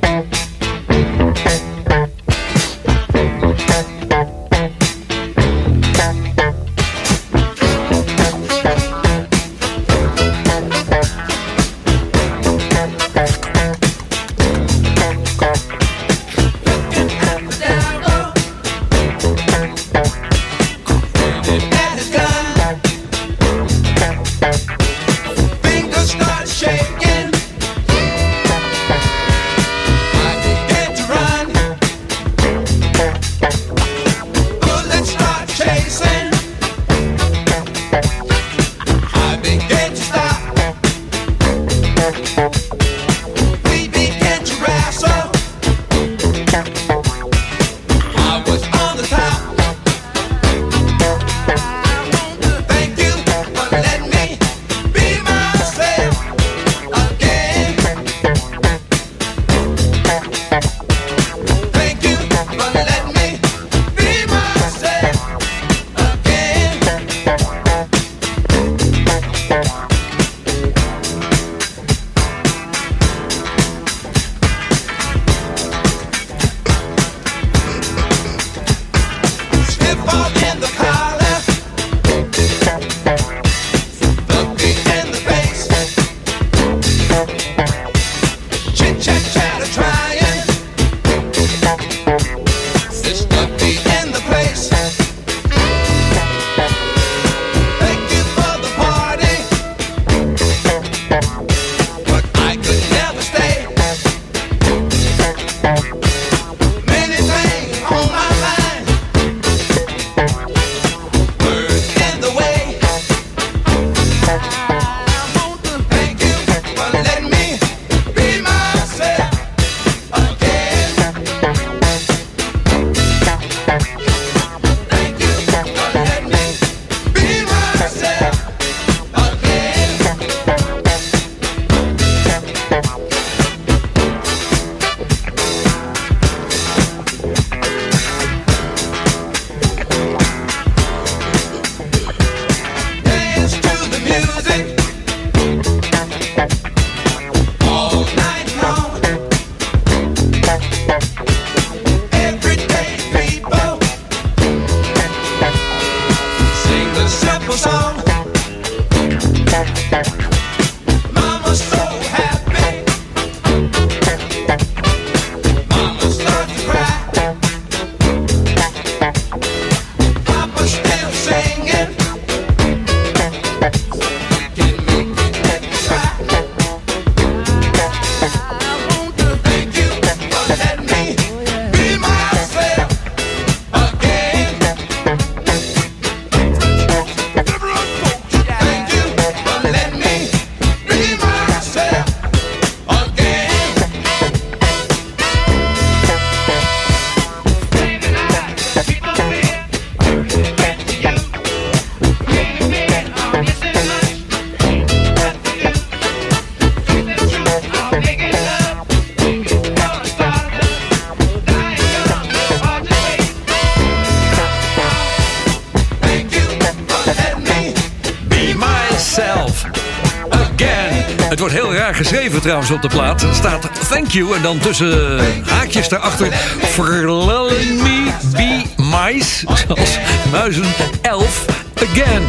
trouwens 222.45 222.71
op 222.71 222.83
de 222.83 222.89
plaat 222.89 223.25
staat 223.33 223.89
Thank 223.89 224.11
You. 224.11 224.35
En 224.35 224.43
dan 224.43 224.59
tussen 224.59 225.19
haakjes 225.45 225.89
daarachter 225.89 226.29
Verlelling 226.61 227.83
Me 227.83 228.11
Be 228.33 228.63
Mice. 228.77 229.47
Zoals 229.67 229.99
muizen, 230.31 230.65
elf, 231.03 231.45
again. 231.75 232.23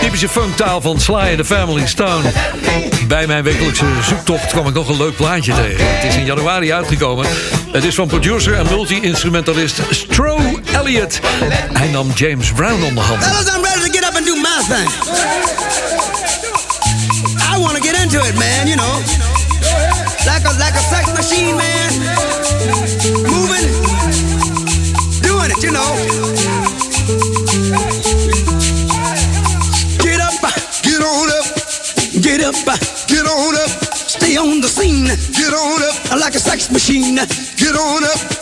Typische 0.00 0.28
funktaal 0.28 0.80
van 0.80 1.00
Sly 1.00 1.28
in 1.30 1.36
the 1.36 1.44
Family 1.44 1.86
Stone. 1.86 2.30
Bij 3.08 3.26
mijn 3.26 3.42
wekelijkse 3.42 3.84
zoektocht 4.02 4.46
kwam 4.46 4.66
ik 4.66 4.74
nog 4.74 4.88
een 4.88 4.96
leuk 4.96 5.16
plaatje 5.16 5.54
tegen. 5.54 5.94
Het 5.94 6.04
is 6.04 6.16
in 6.16 6.24
januari 6.24 6.72
uitgekomen. 6.72 7.26
Het 7.72 7.84
is 7.84 7.94
van 7.94 8.08
producer 8.08 8.54
en 8.54 8.66
multi-instrumentalist 8.70 9.80
Strow 9.90 10.40
Elliott. 10.72 11.20
Hij 11.72 11.88
nam 11.88 12.10
James 12.14 12.52
Brown 12.52 12.82
onder 12.82 13.04
handen. 13.04 13.28
to 18.14 18.20
it, 18.28 18.38
man, 18.38 18.68
you 18.68 18.76
know. 18.76 18.94
Like 20.24 20.44
a 20.46 20.52
like 20.62 20.74
a 20.74 20.84
sex 20.86 21.10
machine, 21.18 21.56
man. 21.56 21.90
Moving, 23.26 23.66
doing 25.26 25.50
it, 25.50 25.60
you 25.66 25.72
know. 25.74 25.90
Get 29.98 30.20
up, 30.22 30.38
get 30.86 31.02
on 31.02 31.28
up, 31.38 31.46
get 32.22 32.40
up, 32.46 32.54
get 33.10 33.26
on 33.26 33.54
up. 33.62 33.70
Stay 34.14 34.36
on 34.36 34.60
the 34.60 34.68
scene, 34.68 35.06
get 35.06 35.52
on 35.52 35.82
up 35.82 36.20
like 36.20 36.36
a 36.36 36.38
sex 36.38 36.70
machine, 36.70 37.16
get 37.16 37.74
on 37.74 38.04
up 38.04 38.33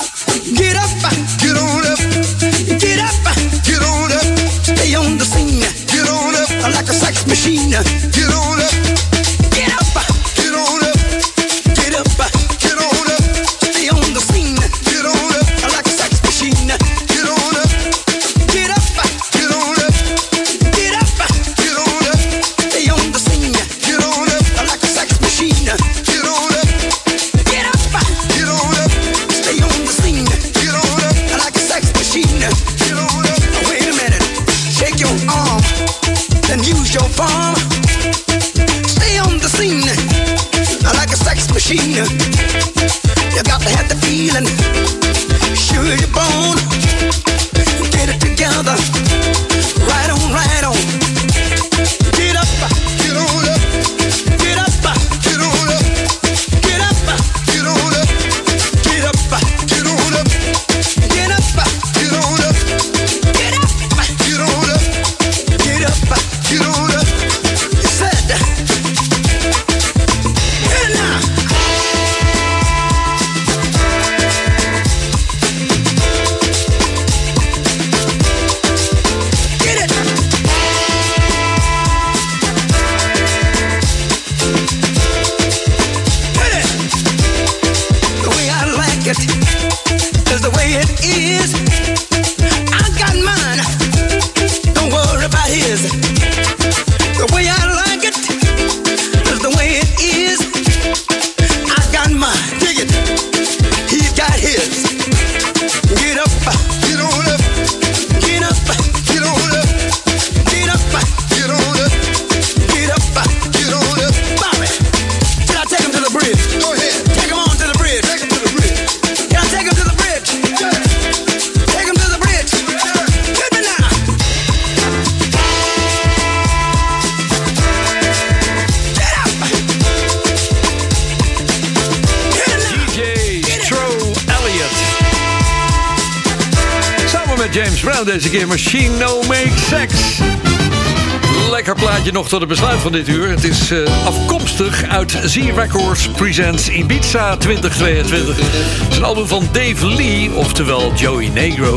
tot 142.33 142.41
het 142.41 142.51
besluit 142.51 142.81
van 142.81 142.93
dit 142.93 143.09
uur. 143.09 143.29
Het 143.29 143.45
is 143.45 143.71
eh, 143.71 144.07
afkomstig 144.07 144.85
uit 144.89 145.19
Z 145.25 145.37
Records 145.37 146.09
Presents 146.09 146.69
Ibiza 146.69 147.37
2022. 147.37 148.37
Het 148.37 148.91
is 148.91 148.97
een 148.97 149.05
album 149.05 149.27
van 149.27 149.49
Dave 149.53 149.87
Lee, 149.87 150.31
oftewel 150.35 150.93
Joey 150.95 151.29
Negro. 151.29 151.75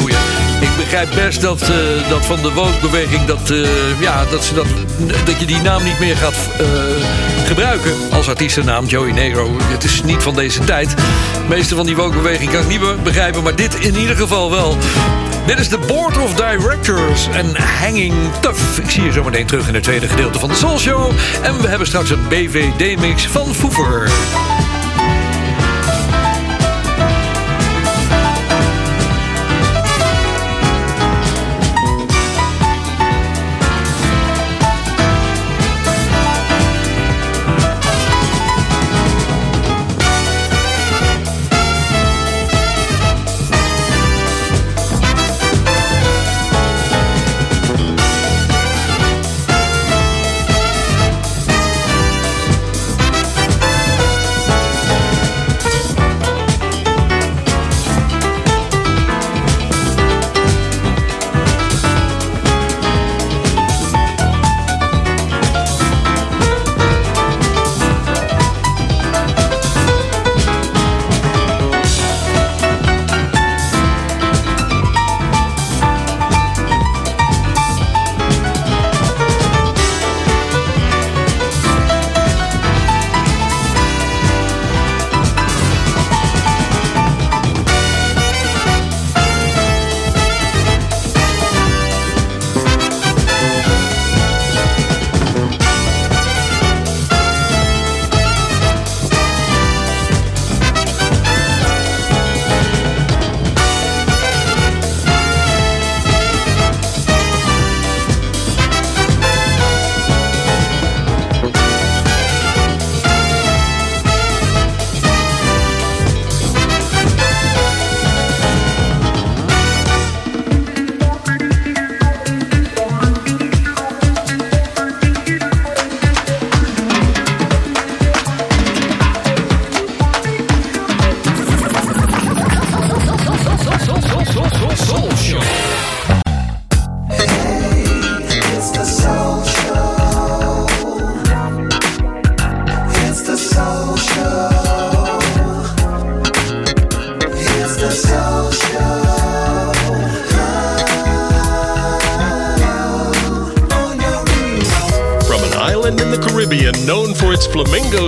Ik 0.61 0.75
begrijp 0.77 1.09
best 1.15 1.41
dat, 1.41 1.61
eh, 1.61 2.09
dat 2.09 2.25
van 2.25 2.41
de 2.41 2.53
woonbeweging 2.53 3.25
dat, 3.25 3.49
eh, 3.49 4.01
ja, 4.01 4.25
dat, 4.25 4.43
ze 4.43 4.53
dat, 4.53 4.67
dat 5.25 5.39
je 5.39 5.45
die 5.45 5.61
naam 5.61 5.83
niet 5.83 5.99
meer 5.99 6.17
gaat 6.17 6.37
gebruiken 7.45 7.93
als 8.11 8.29
artiestennaam 8.29 8.85
Joey 8.85 9.11
Negro. 9.11 9.57
Het 9.63 9.83
is 9.83 10.03
niet 10.03 10.23
van 10.23 10.35
deze 10.35 10.59
tijd. 10.59 10.89
De 10.97 11.03
meeste 11.49 11.75
van 11.75 11.85
die 11.85 11.95
woonbeweging 11.95 12.51
kan 12.51 12.61
ik 12.61 12.67
niet 12.67 13.03
begrijpen, 13.03 13.43
maar 13.43 13.55
dit 13.55 13.75
in 13.75 13.95
ieder 13.95 14.15
geval 14.15 14.51
wel. 14.51 14.77
Dit 15.45 15.59
is 15.59 15.69
de 15.69 15.77
Board 15.77 16.17
of 16.17 16.33
Directors 16.33 17.27
en 17.27 17.55
Hanging 17.55 18.13
Tough. 18.39 18.79
Ik 18.79 18.89
zie 18.89 19.03
je 19.03 19.11
zo 19.11 19.23
meteen 19.23 19.45
terug 19.45 19.67
in 19.67 19.73
het 19.73 19.83
tweede 19.83 20.07
gedeelte 20.07 20.39
van 20.39 20.49
de 20.49 20.55
Soul 20.55 20.79
Show. 20.79 21.11
En 21.43 21.61
we 21.61 21.67
hebben 21.67 21.87
straks 21.87 22.09
een 22.09 22.27
BVD-mix 22.27 23.27
van 23.27 23.53
Foever. 23.53 24.11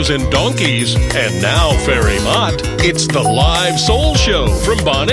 and 0.09 0.29
donkeys. 0.31 0.95
And 0.95 1.41
now, 1.41 1.71
Fairy 1.85 2.19
Mott, 2.19 2.61
it's 2.79 3.07
the 3.07 3.21
live 3.21 3.79
soul 3.79 4.15
show 4.15 4.47
from 4.47 4.83
Bon 4.83 5.09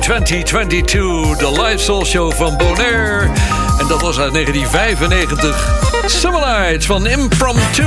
2022. 0.00 1.36
De 1.36 1.62
live 1.62 1.78
soul 1.78 2.04
show 2.04 2.32
van 2.32 2.56
Bonaire. 2.56 3.30
En 3.78 3.86
dat 3.86 4.00
was 4.00 4.18
uit 4.18 4.32
1995. 4.32 5.78
Similarites 6.06 6.86
van 6.86 7.06
Impromptu. 7.06 7.82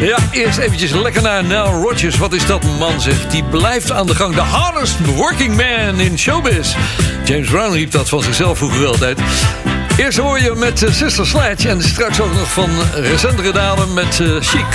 Ja, 0.00 0.18
eerst 0.30 0.58
eventjes 0.58 0.90
lekker 0.90 1.22
naar 1.22 1.44
Nell 1.44 1.64
Rogers. 1.64 2.16
Wat 2.16 2.32
is 2.32 2.46
dat 2.46 2.62
man 2.78 3.00
zegt? 3.00 3.30
Die 3.30 3.44
blijft 3.44 3.92
aan 3.92 4.06
de 4.06 4.14
gang. 4.14 4.34
de 4.34 4.40
hardest 4.40 5.14
working 5.14 5.56
man 5.56 6.00
in 6.00 6.18
showbiz. 6.18 6.74
James 7.24 7.48
Brown 7.48 7.72
riep 7.72 7.90
dat 7.90 8.08
van 8.08 8.22
zichzelf 8.22 8.58
vroeger 8.58 8.86
altijd. 8.86 9.18
Eerst 9.96 10.18
hoor 10.18 10.40
je 10.40 10.52
met 10.56 10.82
eh, 10.82 10.92
Sister 10.92 11.26
Sledge. 11.26 11.68
En 11.68 11.82
straks 11.82 12.20
ook 12.20 12.32
nog 12.32 12.52
van 12.52 12.70
recentere 12.94 13.52
daden 13.52 13.94
met 13.94 14.18
uh, 14.18 14.36
Chic. 14.40 14.66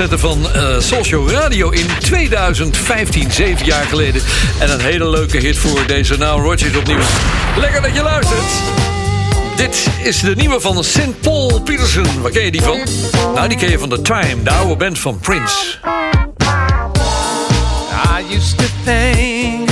opzetten 0.00 0.28
van 0.28 0.52
eh, 0.52 0.78
Social 0.78 1.30
Radio 1.30 1.70
in 1.70 1.86
2015, 1.98 3.30
zeven 3.30 3.66
jaar 3.66 3.84
geleden. 3.84 4.22
En 4.60 4.70
een 4.70 4.80
hele 4.80 5.08
leuke 5.08 5.36
hit 5.36 5.58
voor 5.58 5.86
deze 5.86 6.16
Naam 6.16 6.42
Rogers 6.42 6.76
opnieuw. 6.76 6.98
Lekker 7.56 7.82
dat 7.82 7.94
je 7.94 8.02
luistert. 8.02 8.42
Dit 9.56 9.86
is 10.02 10.20
de 10.20 10.34
nieuwe 10.34 10.60
van 10.60 10.84
St. 10.84 11.20
Paul 11.20 11.60
Peterson. 11.60 12.22
Waar 12.22 12.30
ken 12.30 12.44
je 12.44 12.50
die 12.50 12.62
van? 12.62 12.80
Nou, 13.34 13.48
die 13.48 13.58
ken 13.58 13.70
je 13.70 13.78
van 13.78 13.88
The 13.88 14.02
Time, 14.02 14.42
de 14.42 14.50
oude 14.50 14.76
band 14.76 14.98
van 14.98 15.18
Prince. 15.18 15.78
I 18.18 18.34
used 18.34 18.58
to 18.58 18.64
think 18.84 19.70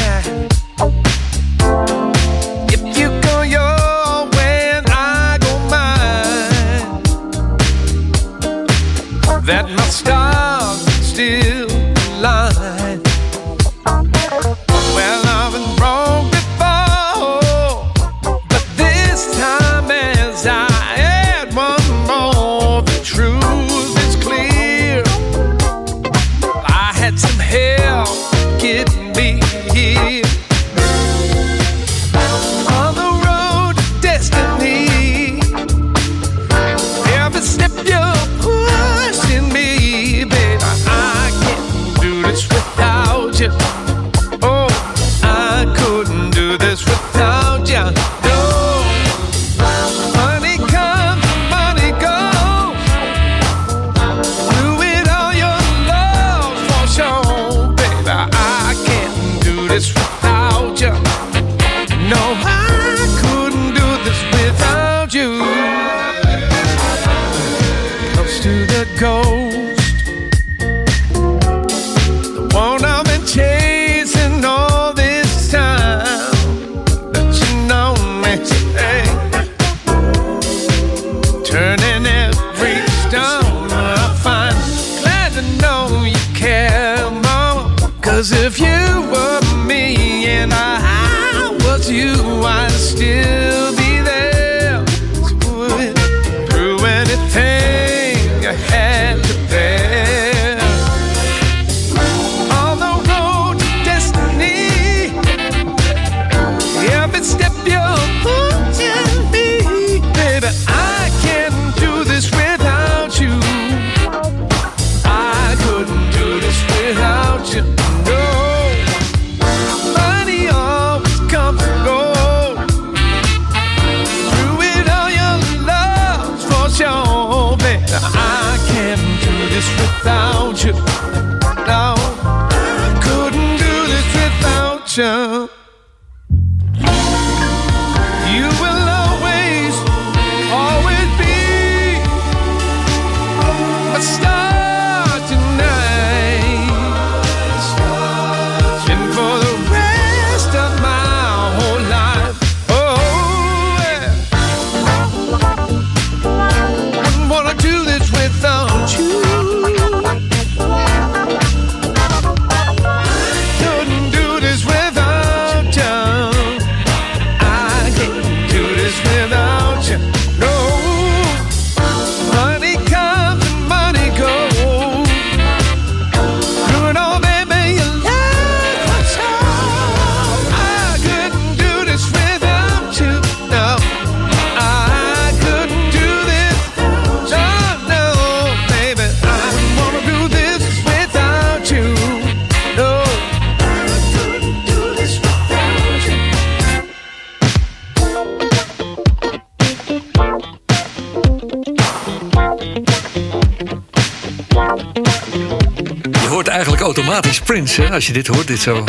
als 207.99 208.07
je 208.07 208.13
dit 208.13 208.27
hoort. 208.27 208.47
Dit 208.47 208.61
zo. 208.61 208.85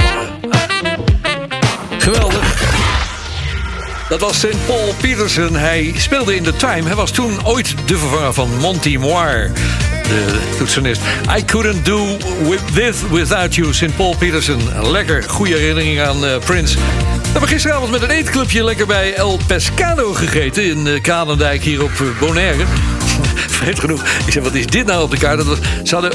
Geweldig. 1.97 2.73
Dat 4.09 4.19
was 4.19 4.37
St. 4.37 4.65
Paul 4.65 4.95
Peterson. 5.01 5.55
Hij 5.55 5.93
speelde 5.97 6.35
in 6.35 6.43
The 6.43 6.55
Time. 6.55 6.83
Hij 6.83 6.95
was 6.95 7.11
toen 7.11 7.45
ooit 7.45 7.75
de 7.85 7.97
vervanger 7.97 8.33
van 8.33 8.57
Monty 8.57 8.97
Moore, 8.97 9.51
de 10.03 10.39
toetsenist. 10.57 11.01
I 11.37 11.45
couldn't 11.45 11.85
do 11.85 12.17
with 12.49 12.61
this 12.73 12.95
without 13.11 13.55
you, 13.55 13.73
St. 13.73 13.95
Paul 13.95 14.15
Peterson. 14.15 14.61
Lekker, 14.91 15.23
goede 15.23 15.55
herinnering 15.55 16.01
aan 16.01 16.25
eh, 16.25 16.37
Prince. 16.37 16.77
We 16.77 17.31
hebben 17.31 17.49
gisteravond 17.49 17.91
met 17.91 18.01
een 18.01 18.09
eetclubje 18.09 18.63
lekker 18.63 18.85
bij 18.85 19.13
El 19.13 19.39
Pescado 19.47 20.13
gegeten... 20.13 20.63
in 20.63 20.85
uh, 20.85 21.01
Kanendijk 21.01 21.63
hier 21.63 21.83
op 21.83 21.91
eh, 21.91 22.19
Bonaire. 22.19 22.63
Vreemd 23.59 23.79
genoeg. 23.79 24.03
Ik 24.25 24.31
zei, 24.31 24.43
wat 24.43 24.53
is 24.53 24.65
dit 24.65 24.85
nou 24.85 25.03
op 25.03 25.11
de 25.11 25.17
kaart? 25.17 25.37
Dat 25.37 25.47
was, 25.47 25.57
ze 25.83 25.93
hadden 25.93 26.11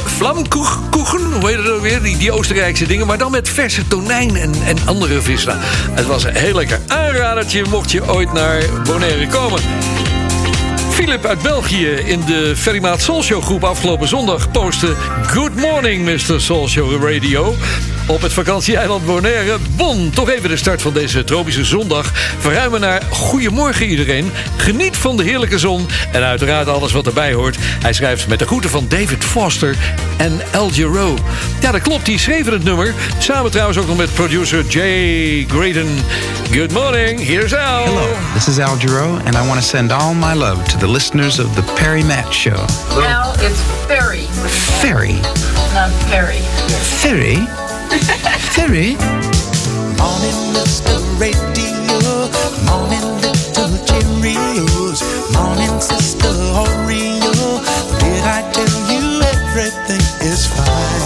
hoe 1.11 1.49
heet 1.49 1.65
het 1.65 1.81
weer? 1.81 2.03
Die, 2.03 2.33
Oostenrijkse 2.33 2.87
dingen, 2.87 3.07
maar 3.07 3.19
dan 3.19 3.31
met 3.31 3.49
verse 3.49 3.87
tonijn 3.89 4.37
en, 4.37 4.53
en 4.67 4.77
andere 4.85 5.23
vis. 5.23 5.45
Nou, 5.45 5.59
het 5.91 6.07
was 6.07 6.25
heel 6.29 6.55
lekker. 6.55 6.81
Aanradertje 6.87 7.65
mocht 7.69 7.91
je 7.91 8.13
ooit 8.13 8.33
naar 8.33 8.63
Bonaire 8.85 9.27
komen. 9.27 9.61
Philip 10.95 11.25
uit 11.25 11.43
België 11.43 11.89
in 11.89 12.21
de 12.27 12.57
Ferrymaat 12.57 13.03
Soul 13.03 13.23
Show 13.23 13.43
groep 13.43 13.65
afgelopen 13.65 14.09
zondag 14.09 14.51
postte... 14.51 14.95
Good 15.27 15.55
morning, 15.55 16.05
Mr. 16.05 16.41
Soul 16.41 16.69
Show 16.69 17.05
Radio. 17.09 17.55
Op 18.07 18.23
het 18.23 18.33
vakantieeiland 18.33 19.07
Bonaire. 19.07 19.57
Bon, 19.77 20.11
toch 20.11 20.31
even 20.31 20.49
de 20.49 20.57
start 20.57 20.83
van 20.83 20.93
deze 20.93 21.25
tropische 21.25 21.65
zondag. 21.65 22.13
Verruimen 22.39 22.81
naar 22.81 23.03
Goedemorgen 23.11 23.87
iedereen. 23.87 24.31
Geniet 24.57 24.97
van 24.97 25.17
de 25.17 25.23
heerlijke 25.23 25.59
zon 25.59 25.89
en 26.13 26.23
uiteraard 26.23 26.69
alles 26.69 26.93
wat 26.93 27.07
erbij 27.07 27.33
hoort. 27.33 27.57
Hij 27.61 27.93
schrijft 27.93 28.29
met 28.29 28.39
de 28.39 28.47
groeten 28.47 28.71
van 28.71 28.87
David 28.89 29.25
Foster 29.25 29.77
en 30.17 30.41
El 30.51 30.69
Giro. 30.71 31.19
Ja, 31.61 31.71
dat 31.71 31.83
klopt, 31.83 32.05
die 32.05 32.19
schreven 32.19 32.53
het 32.53 32.65
nummer. 32.65 32.95
Samen 33.19 33.51
trouwens 33.51 33.79
ook 33.79 33.87
nog 33.87 33.97
met 33.97 34.15
producer 34.15 34.65
Jay 34.67 35.47
Graydon. 35.49 35.99
Good 36.51 36.73
morning, 36.73 37.27
here's 37.27 37.53
Al. 37.53 37.85
Hello, 37.85 38.09
this 38.35 38.49
is 38.49 38.59
Al 38.59 38.77
Giro, 38.79 39.19
and 39.25 39.35
I 39.35 39.47
want 39.47 39.61
to 39.61 39.67
send 39.67 39.93
all 39.93 40.15
my 40.15 40.35
love 40.35 40.63
to 40.63 40.79
the 40.79 40.84
listeners 40.89 41.39
of 41.39 41.55
the 41.57 41.63
Perry 41.77 42.03
Matt 42.03 42.33
Show. 42.33 42.67
Now 43.01 43.33
it's 43.39 43.61
Ferry, 43.87 44.27
Ferry, 44.81 45.21
not 45.73 45.91
Perry. 46.11 46.41
Ferry, 47.01 47.47
Ferry. 48.53 48.97
Morning, 49.97 50.39
Mr. 50.53 50.95
Radio. 51.19 52.01
Morning, 52.69 53.07
little 53.23 53.71
Cheerios. 53.87 55.01
Morning, 55.33 55.81
Sister 55.81 56.29
Oreo. 56.29 57.33
Did 58.01 58.25
I 58.25 58.43
tell 58.53 58.75
you 58.91 59.23
everything 59.23 60.03
is 60.27 60.47
fine? 60.47 61.04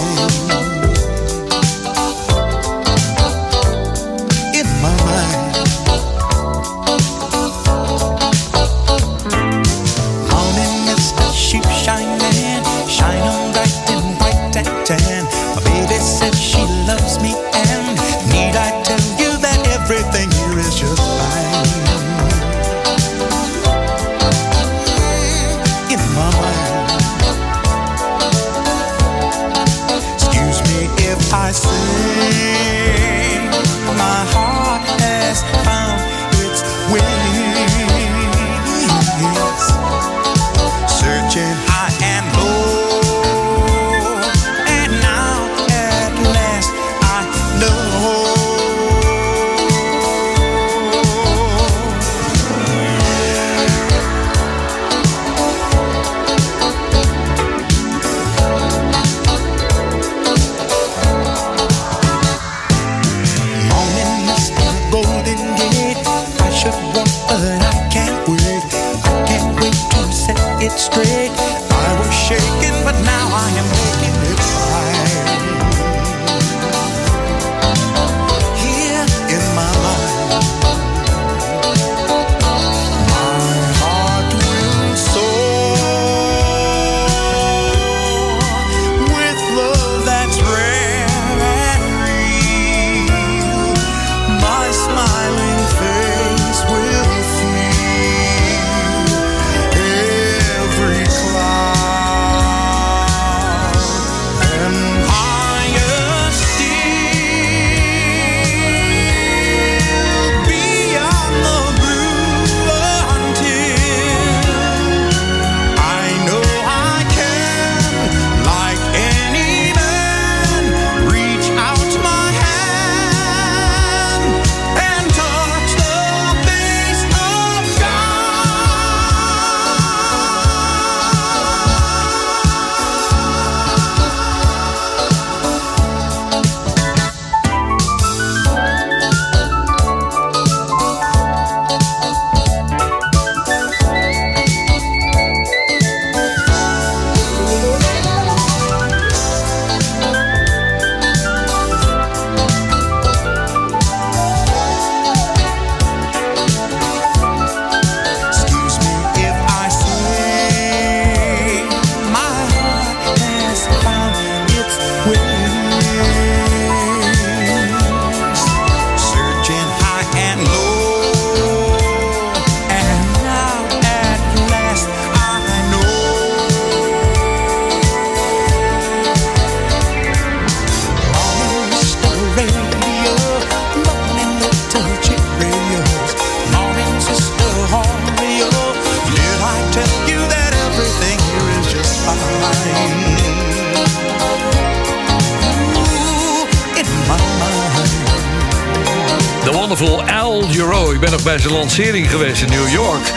Bij 201.23 201.39
zijn 201.39 201.53
lancering 201.53 202.09
geweest 202.09 202.41
in 202.41 202.49
New 202.49 202.71
York. 202.71 203.13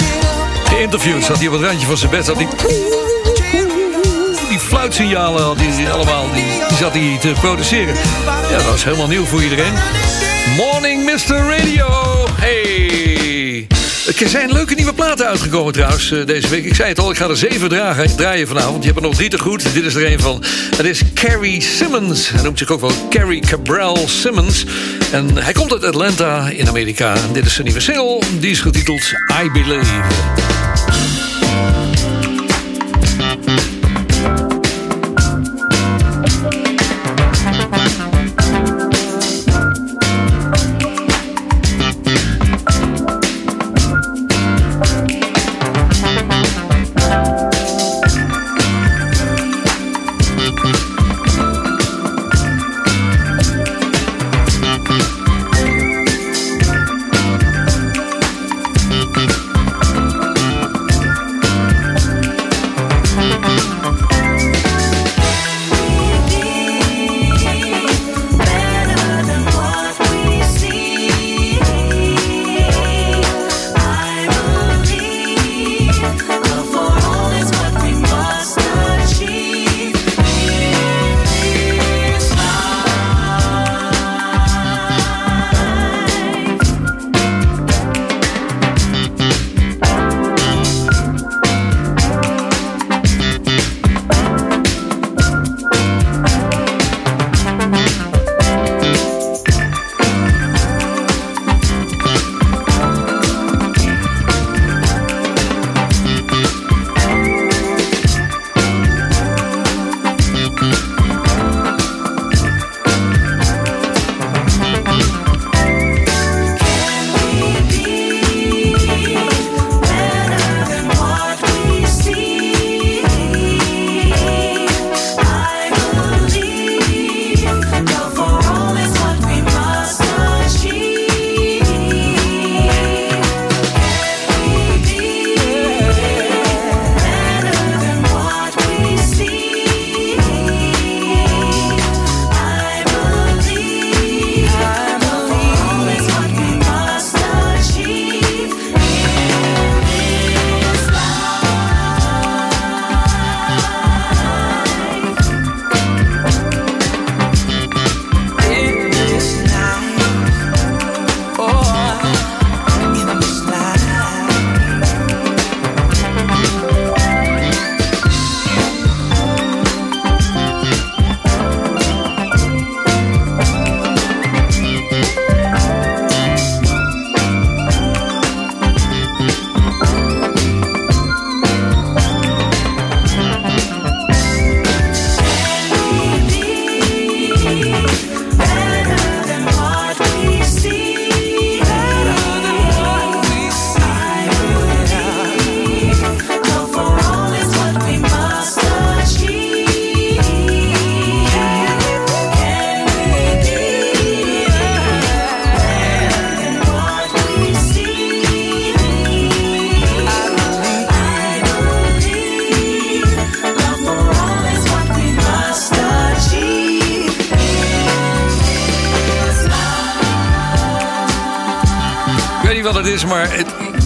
Geïnterviewd, 0.64 1.24
zat 1.24 1.38
hij 1.38 1.46
op 1.46 1.52
het 1.52 1.62
randje 1.62 1.86
van 1.86 1.96
zijn 1.96 2.10
bed. 2.10 2.24
Zat 2.24 2.36
hij... 2.36 2.46
Die 4.48 4.58
fluitsignalen 4.58 5.42
had 5.42 5.56
hij 5.58 5.92
allemaal, 5.92 6.32
die, 6.34 6.44
die 6.68 6.76
zat 6.76 6.92
hij 6.92 7.18
te 7.20 7.32
produceren. 7.40 7.94
Ja, 8.50 8.56
dat 8.56 8.64
was 8.64 8.84
helemaal 8.84 9.08
nieuw 9.08 9.24
voor 9.24 9.42
iedereen. 9.42 9.72
Morning 10.56 11.04
Mr. 11.04 11.36
Radio. 11.36 11.86
Hey. 12.40 13.66
Er 14.22 14.28
zijn 14.28 14.52
leuke 14.52 14.74
nieuwe 14.74 14.94
platen 14.94 15.26
uitgekomen 15.26 15.72
trouwens 15.72 16.10
eh, 16.10 16.26
deze 16.26 16.48
week. 16.48 16.64
Ik 16.64 16.74
zei 16.74 16.88
het 16.88 16.98
al, 16.98 17.10
ik 17.10 17.16
ga 17.16 17.28
er 17.28 17.36
zeven 17.36 17.68
dragen, 17.68 18.16
draaien 18.16 18.48
vanavond. 18.48 18.78
Je 18.78 18.90
hebt 18.90 18.96
er 18.96 19.06
nog 19.08 19.14
drie 19.14 19.28
te 19.28 19.38
goed. 19.38 19.74
Dit 19.74 19.84
is 19.84 19.94
er 19.94 20.12
een 20.12 20.20
van. 20.20 20.42
Het 20.76 20.86
is 20.86 21.02
Carrie 21.14 21.60
Simmons. 21.60 22.28
Hij 22.28 22.42
noemt 22.42 22.58
zich 22.58 22.70
ook 22.70 22.80
wel 22.80 22.92
Carrie 23.10 23.40
Cabral 23.40 24.08
Simmons. 24.08 24.64
En 25.12 25.36
hij 25.36 25.52
komt 25.52 25.72
uit 25.72 25.84
Atlanta 25.84 26.50
in 26.50 26.68
Amerika. 26.68 27.14
En 27.14 27.32
dit 27.32 27.46
is 27.46 27.52
zijn 27.52 27.66
nieuwe 27.66 27.80
single. 27.80 28.20
Die 28.38 28.50
is 28.50 28.60
getiteld 28.60 29.02
I 29.44 29.50
Believe. 29.52 30.51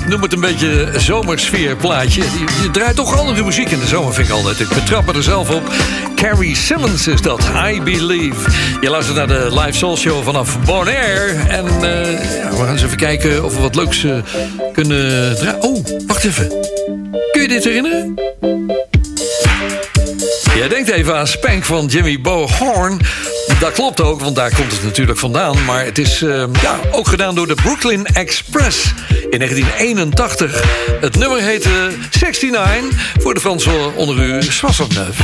Noem 0.08 0.22
het 0.22 0.32
een 0.32 0.40
beetje 0.40 0.92
zomersfeer 0.96 1.76
plaatje. 1.76 2.22
Je, 2.62 2.70
draait 2.72 2.96
toch 2.96 3.18
andere 3.18 3.44
muziek 3.44 3.70
in 3.70 3.78
de 3.78 3.86
zomer, 3.86 4.14
vind 4.14 4.28
ik 4.28 4.34
altijd. 4.34 4.60
Ik 4.60 4.68
betrap 4.68 5.16
er 5.16 5.22
zelf 5.22 5.50
op. 5.50 5.62
Carrie 6.14 6.56
Simmons 6.56 7.06
is 7.06 7.20
dat, 7.20 7.50
I 7.72 7.82
Believe. 7.82 8.50
Je 8.80 8.90
luistert 8.90 9.16
naar 9.16 9.26
de 9.26 9.60
Live 9.60 9.72
Soul 9.72 9.96
Show 9.96 10.24
vanaf 10.24 10.64
Bonaire. 10.64 11.32
En 11.48 11.66
eh, 11.66 12.50
we 12.50 12.56
gaan 12.58 12.72
eens 12.72 12.82
even 12.82 12.96
kijken 12.96 13.44
of 13.44 13.54
we 13.54 13.60
wat 13.60 13.74
leuks 13.74 14.04
eh, 14.04 14.16
kunnen 14.72 15.36
draaien. 15.36 15.62
Oh, 15.62 15.84
wacht 16.06 16.24
even. 16.24 16.48
Kun 17.32 17.42
je 17.42 17.48
dit 17.48 17.64
herinneren? 17.64 18.14
Jij 20.56 20.68
denkt 20.68 20.90
even 20.90 21.16
aan 21.16 21.26
Spank 21.26 21.64
van 21.64 21.86
Jimmy 21.86 22.20
Bo 22.20 22.48
Horn. 22.58 23.00
Dat 23.60 23.72
klopt 23.72 24.00
ook, 24.00 24.20
want 24.20 24.36
daar 24.36 24.54
komt 24.54 24.72
het 24.72 24.82
natuurlijk 24.82 25.18
vandaan. 25.18 25.64
Maar 25.64 25.84
het 25.84 25.98
is 25.98 26.22
eh, 26.22 26.44
ja, 26.62 26.78
ook 26.90 27.08
gedaan 27.08 27.34
door 27.34 27.46
de 27.46 27.54
Brooklyn 27.54 28.06
Express 28.06 28.94
in 29.30 29.38
1981. 29.38 30.64
Het 31.00 31.18
nummer 31.18 31.42
heette 31.42 31.90
69 32.20 33.12
voor 33.20 33.34
de 33.34 33.40
Fransen 33.40 33.94
onder 33.94 34.16
u 34.24 34.32
69. 34.32 35.18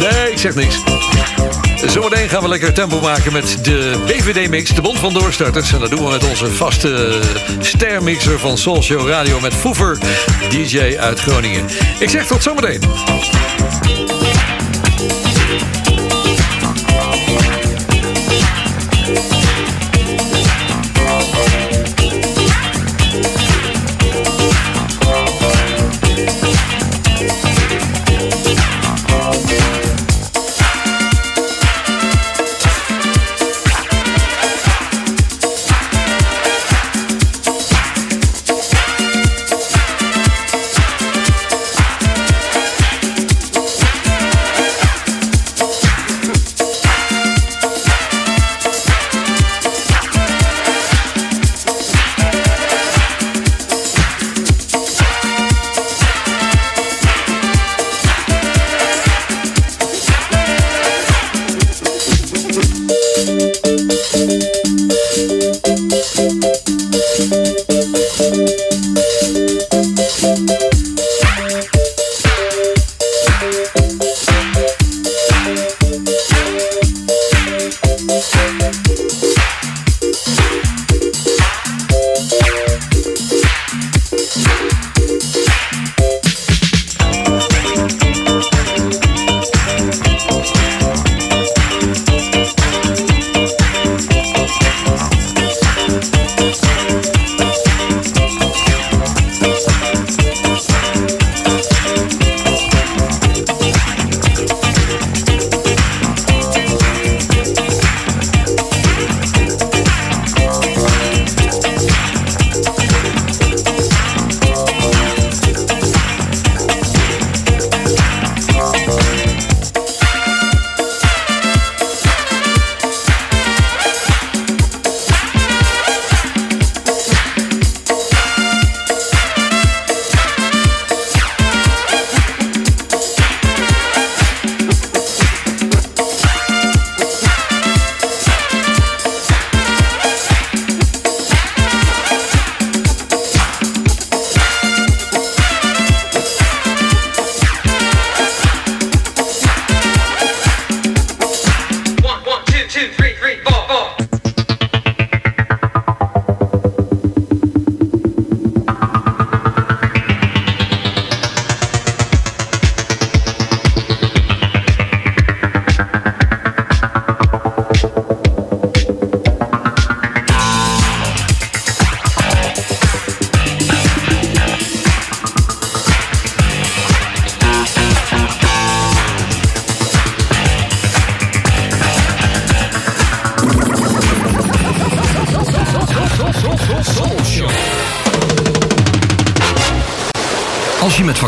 nee, 0.00 0.32
ik 0.32 0.38
zeg 0.38 0.54
niks. 0.54 0.76
Zometeen 1.86 2.28
gaan 2.28 2.42
we 2.42 2.48
lekker 2.48 2.72
tempo 2.72 3.00
maken 3.00 3.32
met 3.32 3.58
de 3.62 4.02
BVD-mix, 4.06 4.70
de 4.70 4.80
Bond 4.80 4.98
van 4.98 5.12
Doorstarters. 5.12 5.72
En 5.72 5.78
dat 5.78 5.90
doen 5.90 6.04
we 6.04 6.10
met 6.10 6.28
onze 6.28 6.50
vaste 6.50 7.20
stermixer 7.60 8.38
van 8.38 8.58
Show 8.58 9.08
Radio 9.08 9.40
met 9.40 9.54
Foever, 9.54 9.98
DJ 10.48 10.96
uit 10.98 11.20
Groningen. 11.20 11.64
Ik 11.98 12.10
zeg 12.10 12.26
tot 12.26 12.42
zometeen. 12.42 12.80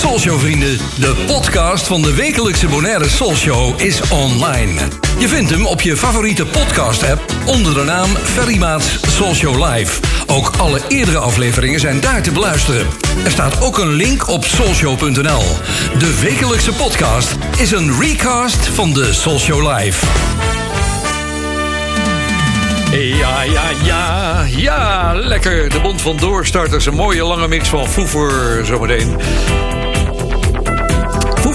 Soulshow 0.00 0.38
vrienden, 0.38 0.78
de 0.98 1.14
podcast 1.26 1.86
van 1.86 2.02
de 2.02 2.14
wekelijkse 2.14 2.66
Bonaire 2.66 3.08
Soulshow 3.08 3.80
is 3.80 4.00
online. 4.10 4.80
Je 5.18 5.28
vindt 5.28 5.50
hem 5.50 5.66
op 5.66 5.80
je 5.80 5.96
favoriete 5.96 6.46
podcast 6.46 7.10
app 7.10 7.32
onder 7.46 7.74
de 7.74 7.84
naam 7.84 8.08
Ferry 8.08 8.58
Maats 8.58 8.98
Soulshow 9.16 9.64
Live. 9.64 10.00
Ook 10.26 10.50
alle 10.56 10.80
eerdere 10.88 11.18
afleveringen 11.18 11.80
zijn 11.80 12.00
daar 12.00 12.22
te 12.22 12.32
beluisteren. 12.32 12.86
Er 13.24 13.30
staat 13.30 13.60
ook 13.62 13.78
een 13.78 13.92
link 13.92 14.28
op 14.28 14.44
soulshow.nl. 14.44 15.42
De 15.98 16.18
wekelijkse 16.22 16.72
podcast 16.72 17.36
is 17.58 17.70
een 17.70 18.00
recast 18.00 18.66
van 18.66 18.92
de 18.92 19.12
Soulshow 19.12 19.76
Live. 19.76 20.06
Ja, 22.92 23.42
ja, 23.42 23.62
ja, 23.82 24.44
ja, 24.46 25.12
lekker. 25.14 25.68
De 25.68 25.80
Bond 25.80 26.02
van 26.02 26.16
Doorstarters. 26.16 26.86
Een 26.86 26.94
mooie 26.94 27.24
lange 27.24 27.48
mix 27.48 27.68
van 27.68 27.88
Foever 27.88 28.66
zometeen. 28.66 29.16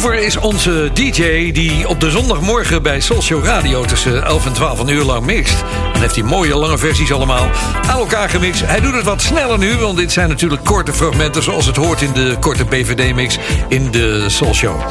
Foever 0.06 0.24
is 0.24 0.38
onze 0.38 0.90
DJ 0.94 1.52
die 1.52 1.88
op 1.88 2.00
de 2.00 2.10
zondagmorgen 2.10 2.84
bij 2.84 3.00
Soulshow 3.00 3.46
Radio 3.46 3.86
tussen 3.86 4.24
11 4.24 4.46
en 4.46 4.54
12 4.54 4.80
een 4.80 4.88
uur 4.88 5.04
lang 5.04 5.26
mixt. 5.26 5.64
Dan 5.92 6.02
heeft 6.02 6.16
hij 6.16 6.24
mooie 6.24 6.56
lange 6.56 6.78
versies 6.78 7.12
allemaal 7.12 7.50
aan 7.88 8.00
elkaar 8.00 8.30
gemixt. 8.30 8.66
Hij 8.66 8.80
doet 8.80 8.94
het 8.94 9.04
wat 9.04 9.22
sneller 9.22 9.58
nu, 9.58 9.76
want 9.78 9.98
dit 9.98 10.12
zijn 10.12 10.30
natuurlijk 10.30 10.64
korte 10.64 10.94
fragmenten 10.94 11.44
zoals 11.44 11.66
het 11.66 11.76
hoort 11.76 12.02
in 12.02 12.14
de 12.14 12.36
korte 12.40 12.66
BVD-mix 12.66 13.38
in 13.68 13.92
de 13.92 14.30
Soulshow. 14.30 14.82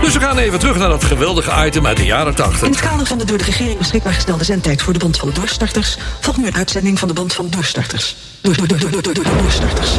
Dus 0.00 0.12
we 0.12 0.20
gaan 0.20 0.38
even 0.38 0.58
terug 0.58 0.76
naar 0.78 0.88
dat 0.88 1.04
geweldige 1.04 1.66
item 1.66 1.86
uit 1.86 1.96
de 1.96 2.04
jaren 2.04 2.34
80. 2.34 2.62
In 2.62 2.70
het 2.70 2.80
kader 2.80 3.06
van 3.06 3.18
de 3.18 3.24
door 3.24 3.38
de 3.38 3.44
regering 3.44 3.78
beschikbaar 3.78 4.12
gestelde 4.12 4.44
zendtijd 4.44 4.82
voor 4.82 4.92
de 4.92 4.98
Bond 4.98 5.16
van 5.16 5.30
Doorstarters 5.34 5.96
volgt 6.20 6.38
nu 6.38 6.46
een 6.46 6.56
uitzending 6.56 6.98
van 6.98 7.08
de 7.08 7.14
Bond 7.14 7.34
van 7.34 7.46
Doorstarters. 7.50 8.16
Door, 8.40 8.56
door, 8.56 8.66
door, 8.66 8.78
door, 8.78 8.90
door, 8.90 9.02
door, 9.02 9.24
door, 9.24 9.36
doorstarters. 9.36 9.90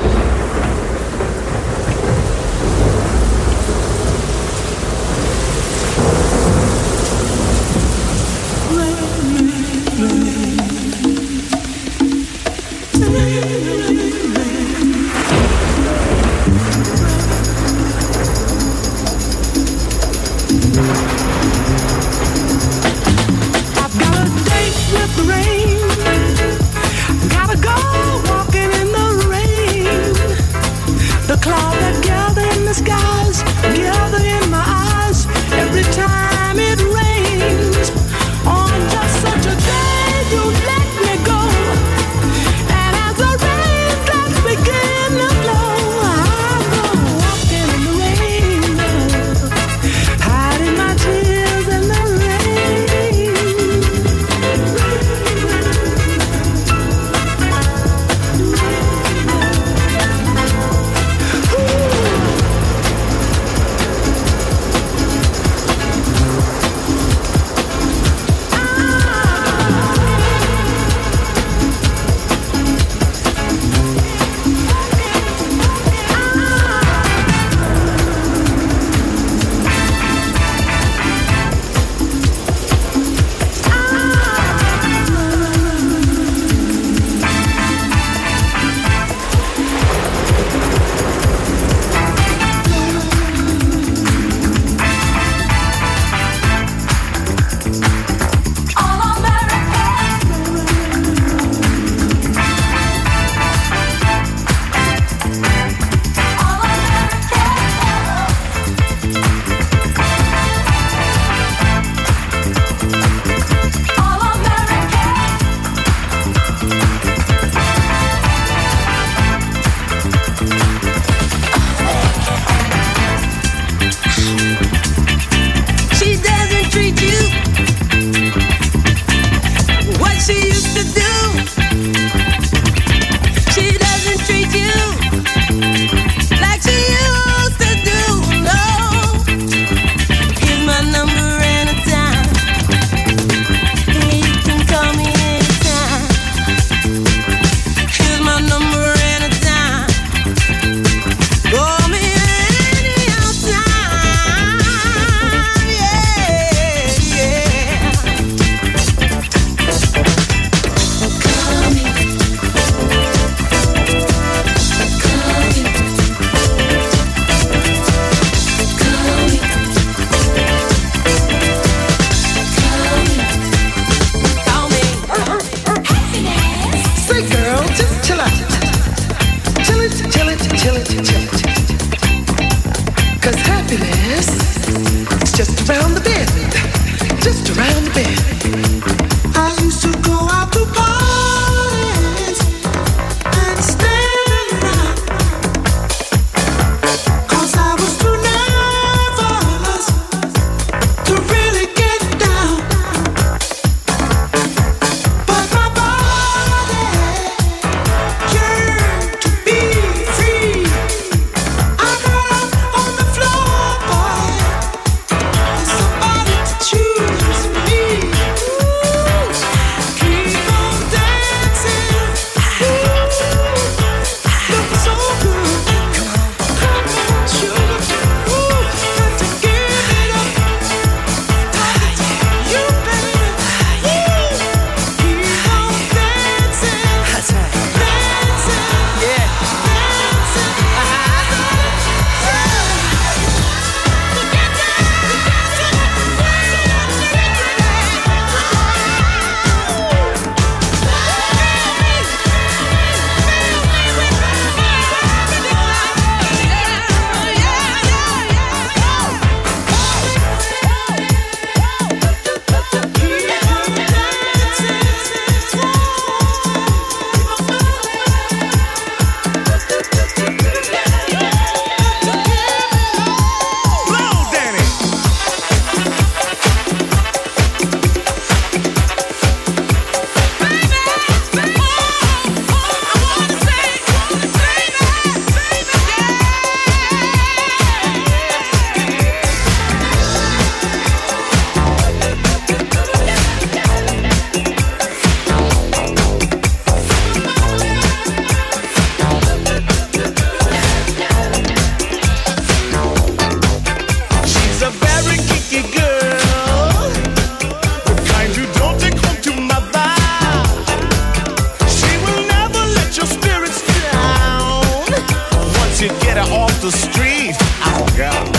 to 315.75 315.87
get 315.99 316.15
her 316.15 316.33
off 316.33 316.61
the 316.61 316.71
street. 316.71 317.35
Oh, 317.65 317.85
God. 317.97 318.34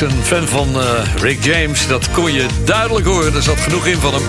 Een 0.00 0.24
fan 0.24 0.48
van 0.48 0.80
eh, 0.80 0.88
Rick 1.16 1.44
James. 1.44 1.86
Dat 1.86 2.10
kon 2.10 2.32
je 2.32 2.46
duidelijk 2.64 3.06
horen, 3.06 3.34
er 3.34 3.42
zat 3.42 3.60
genoeg 3.60 3.86
in 3.86 3.96
van 3.96 4.14
hem. 4.14 4.22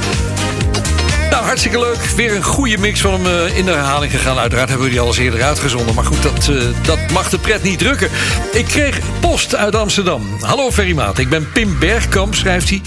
Nou, 1.29 1.43
hartstikke 1.43 1.79
leuk. 1.79 1.97
Weer 2.15 2.35
een 2.35 2.43
goede 2.43 2.77
mix 2.77 3.01
van 3.01 3.13
hem 3.13 3.25
eh, 3.25 3.57
in 3.57 3.65
de 3.65 3.71
herhaling 3.71 4.11
gegaan. 4.11 4.37
Uiteraard 4.37 4.69
hebben 4.69 4.87
we 4.87 4.91
die 4.91 5.01
al 5.01 5.07
eens 5.07 5.17
eerder 5.17 5.43
uitgezonden. 5.43 5.95
Maar 5.95 6.05
goed, 6.05 6.23
dat, 6.23 6.47
eh, 6.47 6.55
dat 6.81 6.99
mag 7.13 7.29
de 7.29 7.39
pret 7.39 7.63
niet 7.63 7.79
drukken. 7.79 8.09
Ik 8.51 8.65
kreeg 8.65 8.99
post 9.19 9.55
uit 9.55 9.75
Amsterdam. 9.75 10.37
Hallo 10.41 10.71
Ferrymaat, 10.71 11.17
ik 11.17 11.29
ben 11.29 11.51
Pim 11.51 11.79
Bergkamp, 11.79 12.35
schrijft 12.35 12.69
hij. 12.69 12.81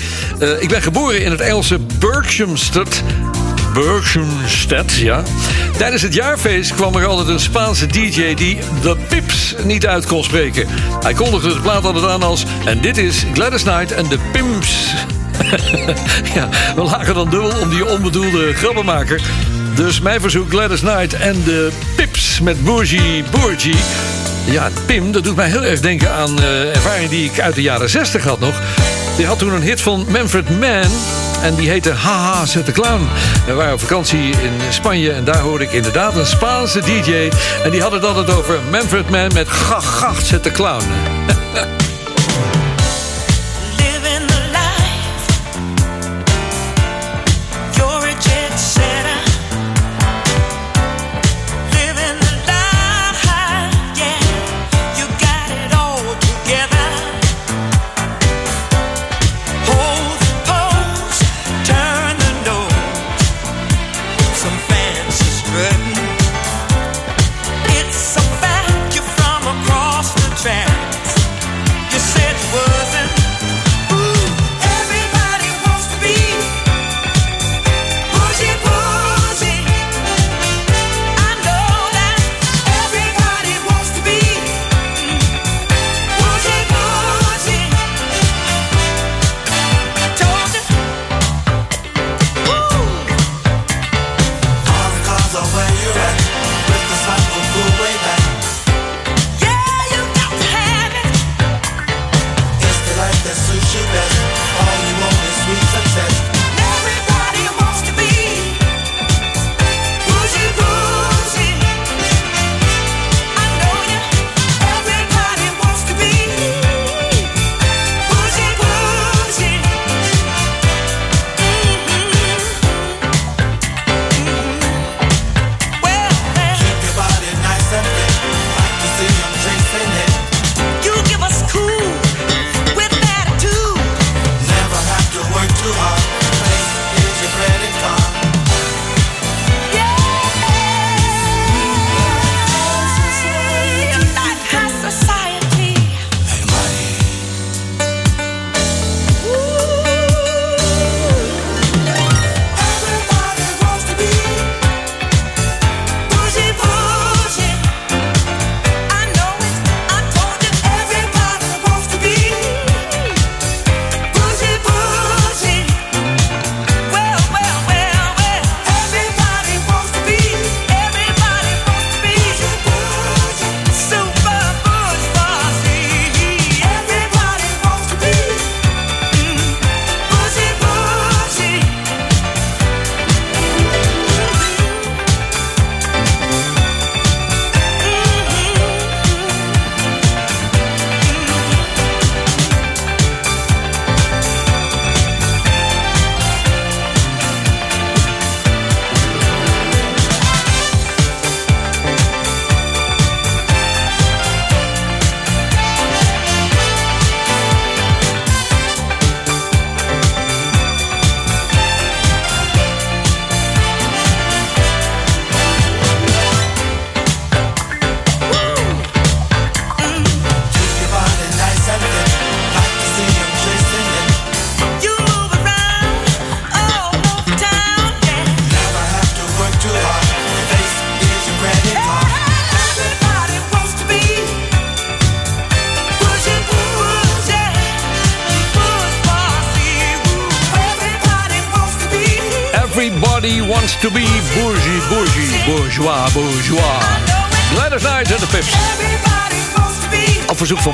Ik 0.61 0.69
ben 0.69 0.83
geboren 0.83 1.23
in 1.23 1.31
het 1.31 1.41
Engelse 1.41 1.79
Berkhamsted. 1.99 3.03
Berkhamsted, 3.75 4.93
ja. 4.93 5.23
Tijdens 5.77 6.03
het 6.03 6.15
jaarfeest 6.15 6.75
kwam 6.75 6.95
er 6.95 7.07
altijd 7.07 7.29
een 7.29 7.41
Spaanse 7.41 7.87
DJ 7.87 8.35
die 8.35 8.59
de 8.83 8.97
Pips 9.09 9.55
niet 9.65 9.87
uit 9.87 10.07
kon 10.07 10.25
spreken. 10.25 10.67
Hij 11.01 11.15
kondigde 11.15 11.55
de 11.55 11.61
plaat 11.61 11.85
altijd 11.85 12.07
aan 12.07 12.23
als... 12.23 12.45
En 12.65 12.81
dit 12.81 12.99
is 12.99 13.25
Gladys 13.33 13.63
Knight 13.63 13.93
en 13.93 14.09
de 14.09 14.19
Pimps. 14.33 14.95
ja, 16.35 16.49
we 16.75 16.83
lagen 16.83 17.15
dan 17.15 17.31
dubbel 17.31 17.61
om 17.61 17.71
die 17.71 17.87
onbedoelde 17.87 18.53
grappenmaker. 18.53 19.21
Dus 19.75 20.01
mijn 20.01 20.21
verzoek 20.21 20.51
Gladys 20.51 20.81
Knight 20.81 21.13
en 21.15 21.43
de 21.45 21.71
Pips 21.97 22.41
met 22.41 22.65
Bourgie 22.65 23.25
Bourgie. 23.31 23.77
Ja, 24.45 24.69
Pim, 24.87 25.13
dat 25.13 25.25
doet 25.25 25.37
mij 25.37 25.49
heel 25.49 25.65
erg 25.65 25.81
denken 25.81 26.13
aan 26.13 26.43
eh, 26.43 26.75
ervaring 26.75 27.11
die 27.11 27.25
ik 27.25 27.41
uit 27.41 27.55
de 27.55 27.63
jaren 27.63 27.91
60 27.91 28.25
had 28.25 28.41
nog. 28.41 28.61
Die 29.17 29.27
had 29.27 29.39
toen 29.39 29.53
een 29.53 29.63
hit 29.63 29.81
van 29.81 30.07
Manfred 30.09 30.61
Mann. 30.61 30.91
En 31.43 31.55
die 31.55 31.69
heette 31.69 31.93
Haha, 31.93 32.47
zet 32.47 32.67
de 32.67 32.73
clown. 32.73 33.09
We 33.47 33.53
waren 33.53 33.73
op 33.73 33.81
vakantie 33.81 34.31
in 34.31 34.53
Spanje 34.71 35.13
en 35.13 35.25
daar 35.25 35.41
hoorde 35.41 35.65
ik 35.65 35.73
inderdaad 35.73 36.17
een 36.17 36.27
Spaanse 36.27 36.81
DJ. 36.81 37.31
En 37.65 37.71
die 37.71 37.83
had 37.83 37.93
het 37.93 38.05
altijd 38.05 38.31
over 38.31 38.59
Manfred 38.71 39.11
Mann 39.11 39.33
met 39.35 39.49
gach, 39.49 40.21
zet 40.23 40.45
de 40.45 40.51
clown. 40.51 41.12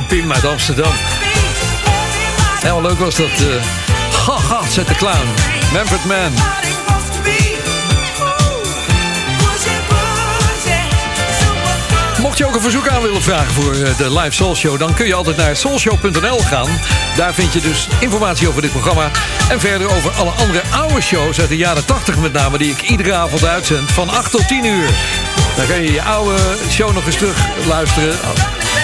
Pim 0.08 0.32
uit 0.32 0.44
Amsterdam. 0.44 0.92
Heel 2.60 2.82
leuk 2.82 2.98
was 2.98 3.16
dat. 3.16 3.26
eh 3.26 4.26
Haha, 4.26 4.68
zet 4.70 4.88
de 4.88 4.94
clown. 4.94 5.28
Manfred 5.72 6.04
Mann. 6.04 6.32
Mocht 12.20 12.38
je 12.38 12.46
ook 12.46 12.54
een 12.54 12.60
verzoek 12.60 12.88
aan 12.88 13.02
willen 13.02 13.22
vragen 13.22 13.54
voor 13.54 13.72
eh, 13.72 13.96
de 13.96 14.18
live 14.18 14.30
Soul 14.30 14.56
Show... 14.56 14.78
dan 14.78 14.94
kun 14.94 15.06
je 15.06 15.14
altijd 15.14 15.36
naar 15.36 15.56
soulshow.nl 15.56 16.38
gaan. 16.38 16.68
Daar 17.16 17.34
vind 17.34 17.52
je 17.52 17.60
dus 17.60 17.88
informatie 18.00 18.48
over 18.48 18.62
dit 18.62 18.70
programma. 18.70 19.10
En 19.48 19.60
verder 19.60 19.90
over 19.96 20.10
alle 20.10 20.30
andere 20.30 20.62
oude 20.70 21.00
shows 21.00 21.40
uit 21.40 21.48
de 21.48 21.56
jaren 21.56 21.84
80 21.84 22.16
met 22.18 22.32
name... 22.32 22.58
die 22.58 22.70
ik 22.70 22.82
iedere 22.82 23.14
avond 23.14 23.44
uitzend 23.44 23.90
van 23.90 24.08
8 24.08 24.30
tot 24.30 24.48
10 24.48 24.64
uur. 24.64 24.88
Dan 25.56 25.66
kun 25.66 25.82
je 25.82 25.92
je 25.92 26.02
oude 26.02 26.38
show 26.70 26.94
nog 26.94 27.06
eens 27.06 27.16
terug 27.16 27.38
luisteren... 27.66 28.18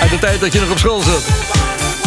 Uit 0.04 0.12
de 0.12 0.18
tijd 0.18 0.40
dat 0.40 0.52
je 0.52 0.60
nog 0.60 0.70
op 0.70 0.78
school 0.78 1.00
zat. 1.00 1.22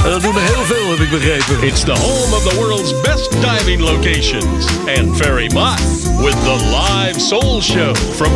En 0.03 0.11
dat 0.11 0.21
doen 0.21 0.35
er 0.35 0.41
heel 0.41 0.63
veel, 0.63 0.89
heb 0.89 0.99
ik 0.99 1.09
begrepen. 1.09 1.67
It's 1.67 1.83
the 1.83 1.91
home 1.91 2.35
of 2.35 2.49
the 2.49 2.55
world's 2.55 3.01
best 3.01 3.31
diving 3.31 3.79
locations. 3.79 4.65
And 4.97 5.17
Ferry 5.17 5.51
Mott 5.53 5.79
with 6.17 6.43
the 6.43 6.55
live 6.71 7.19
soul 7.19 7.61
show 7.61 7.95
from 7.95 8.31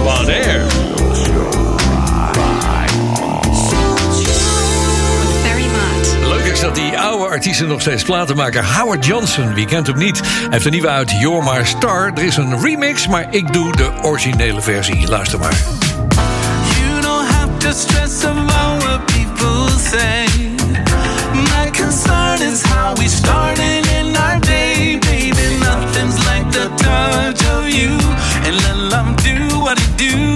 is 6.52 6.60
dat 6.60 6.76
die 6.76 6.98
oude 7.00 7.26
artiesten 7.26 7.68
nog 7.68 7.82
steeds 7.82 8.04
platen 8.04 8.36
maken. 8.36 8.66
Howard 8.66 9.06
Johnson, 9.06 9.54
wie 9.54 9.66
kent 9.66 9.88
hem 9.88 9.98
niet, 9.98 10.22
heeft 10.50 10.66
een 10.66 10.72
nieuwe 10.72 10.88
uit 10.88 11.12
You're 11.12 11.54
My 11.54 11.66
Star. 11.66 12.12
Er 12.16 12.24
is 12.24 12.38
een 12.38 12.62
remix, 12.62 13.08
maar 13.08 13.28
ik 13.30 13.54
doe 13.54 13.76
de 13.76 13.92
originele 14.02 14.62
versie. 14.62 15.08
Luister 15.08 15.40
maar. 15.40 15.58
You 16.80 17.02
don't 17.02 17.28
have 17.28 17.58
to 17.58 18.01
what 29.72 29.80
it 29.80 29.98
do. 29.98 30.31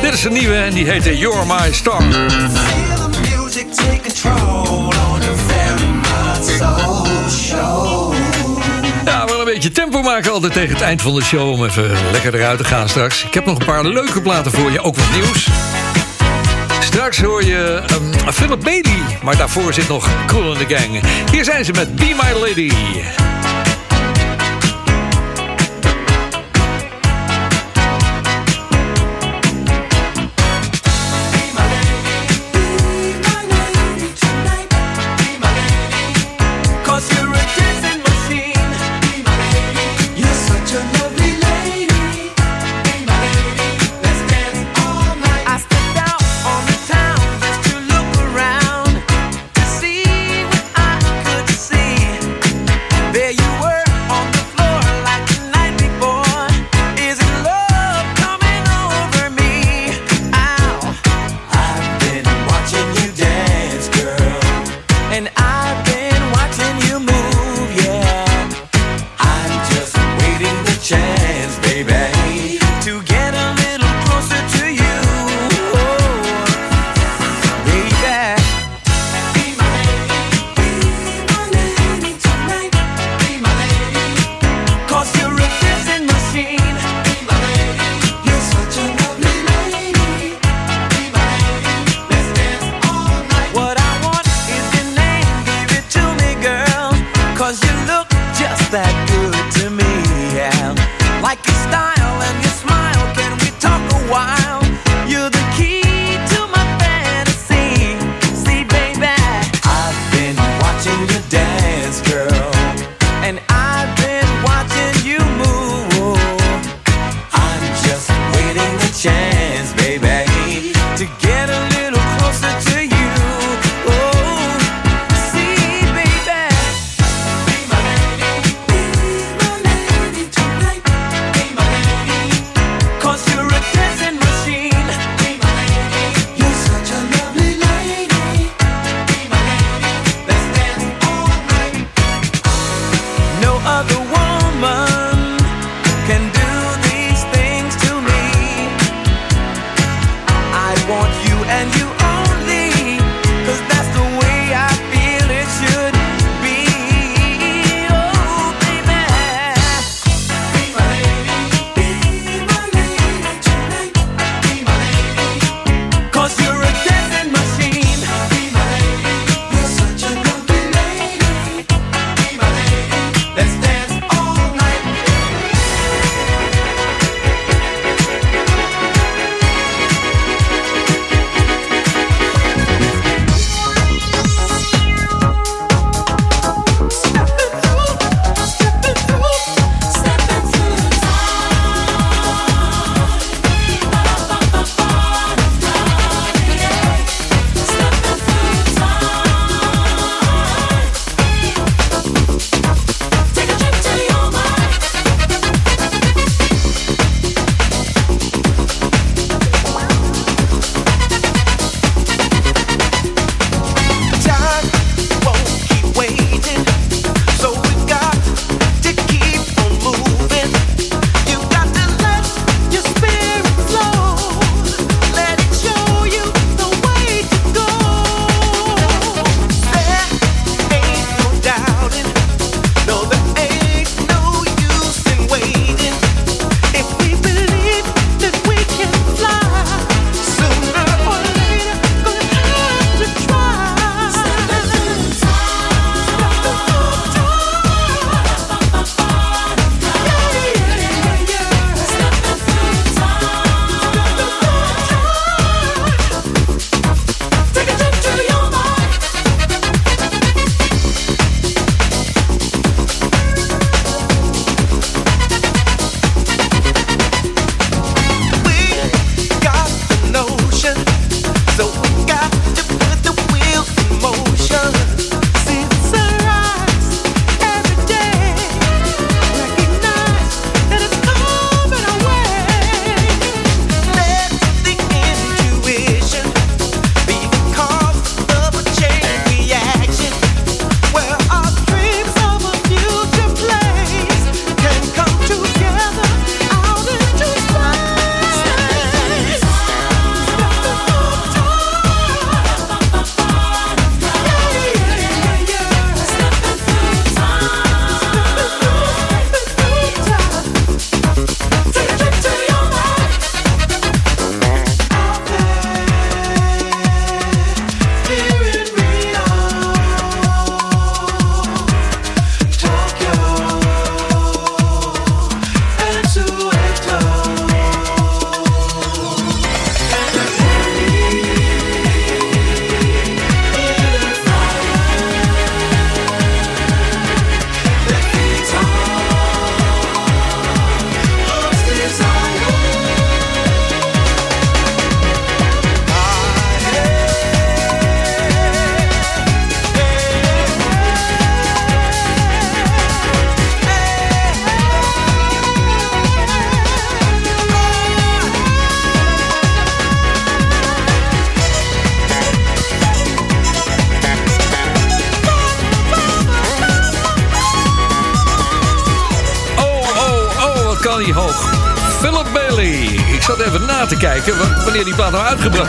Dit 0.00 0.12
is 0.12 0.24
een 0.24 0.32
nieuwe 0.32 0.54
en 0.54 0.74
die 0.74 0.90
heette 0.90 1.18
You're 1.18 1.46
My 1.46 1.72
Star. 1.72 2.02
Ja, 9.04 9.24
gaan 9.26 9.38
een 9.38 9.44
beetje 9.44 9.70
tempo 9.72 10.02
maken 10.02 10.32
altijd 10.32 10.52
tegen 10.52 10.74
het 10.74 10.82
eind 10.82 11.02
van 11.02 11.14
de 11.14 11.22
show... 11.22 11.50
om 11.50 11.64
even 11.64 11.90
lekker 12.12 12.34
eruit 12.34 12.58
te 12.58 12.64
gaan 12.64 12.88
straks. 12.88 13.24
Ik 13.24 13.34
heb 13.34 13.46
nog 13.46 13.58
een 13.58 13.64
paar 13.64 13.84
leuke 13.84 14.22
platen 14.22 14.52
voor 14.52 14.70
je, 14.70 14.80
ook 14.80 14.96
wat 14.96 15.10
nieuws. 15.12 15.48
Straks 16.80 17.20
hoor 17.20 17.44
je 17.44 17.82
um, 17.92 18.32
Philip 18.32 18.60
Bailey, 18.60 19.18
maar 19.22 19.36
daarvoor 19.36 19.72
zit 19.72 19.88
nog 19.88 20.08
Cool 20.26 20.52
in 20.52 20.66
the 20.66 20.74
Gang. 20.74 21.00
Hier 21.30 21.44
zijn 21.44 21.64
ze 21.64 21.72
met 21.72 21.96
Be 21.96 22.16
My 22.22 22.40
Lady. 22.40 22.72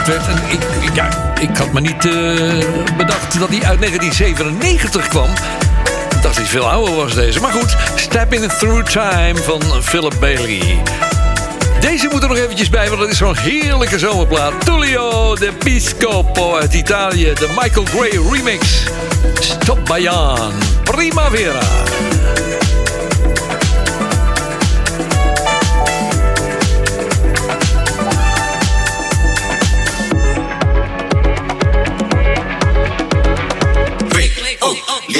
En 0.08 0.42
ik, 0.48 0.60
ik, 0.80 1.02
ik 1.40 1.56
had 1.56 1.72
me 1.72 1.80
niet 1.80 2.06
eh, 2.06 2.96
bedacht 2.96 3.38
dat 3.38 3.50
die 3.50 3.66
uit 3.66 3.80
1997 3.80 5.08
kwam. 5.08 5.28
Dat 6.22 6.36
hij 6.36 6.44
veel 6.44 6.70
ouder 6.70 6.94
was 6.94 7.14
deze. 7.14 7.40
Maar 7.40 7.52
goed, 7.52 7.76
Step 7.94 8.32
in 8.32 8.48
Through 8.48 8.90
Time 8.90 9.36
van 9.36 9.62
Philip 9.82 10.14
Bailey. 10.20 10.82
Deze 11.80 12.08
moet 12.12 12.22
er 12.22 12.28
nog 12.28 12.36
eventjes 12.36 12.70
bij, 12.70 12.88
want 12.88 13.00
dat 13.00 13.10
is 13.10 13.16
zo'n 13.16 13.36
heerlijke 13.36 13.98
zomerplaat. 13.98 14.64
Tullio 14.64 15.34
de 15.34 15.52
Piscopo 15.58 16.56
uit 16.56 16.74
Italië, 16.74 17.32
de 17.34 17.54
Michael 17.60 17.84
Gray 17.84 18.20
remix. 18.32 18.82
Stop 19.40 19.84
Bayan, 19.84 20.52
Primavera. 20.84 21.60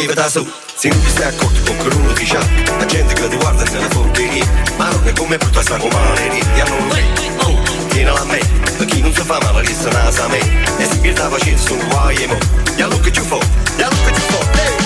vive 0.00 0.14
da 0.14 0.28
su. 0.28 0.46
Se 0.74 0.88
non 0.88 1.00
ti 1.02 1.10
stai 1.10 1.28
accorto 1.28 1.74
qualcuno 1.74 2.12
ti 2.12 2.24
c'ha. 2.24 2.44
La 2.78 2.86
gente 2.86 3.14
che 3.14 3.28
ti 3.28 3.36
guarda 3.36 3.66
se 3.66 3.78
ne 3.78 3.88
fonteria 3.88 4.46
Ma 4.76 4.90
non 4.90 5.06
è 5.06 5.12
come 5.12 5.36
brutta 5.36 5.60
sta 5.60 5.76
comare 5.76 6.30
E 6.30 6.60
allora, 6.60 7.00
oh, 7.38 7.86
tienila 7.88 8.20
a 8.20 8.24
me. 8.24 8.38
Per 8.76 8.86
chi 8.86 9.00
non 9.00 9.12
si 9.12 9.22
fa 9.22 9.38
male 9.42 9.66
resta 9.66 9.90
nasa 9.90 10.24
a 10.24 10.28
me. 10.28 10.38
E 10.78 10.84
se 10.84 10.98
mi 11.00 11.14
la 11.14 11.26
pazienza 11.26 11.66
sono 11.66 11.84
guai 11.88 12.16
e 12.22 12.26
mo 12.26 12.38
E 12.76 12.82
allora 12.82 13.00
che 13.00 13.12
ci 13.12 13.20
fo, 13.20 13.40
e 13.76 13.82
allora 13.82 14.02
che 14.04 14.14
ci 14.14 14.20
fo, 14.20 14.38
ehi! 14.52 14.77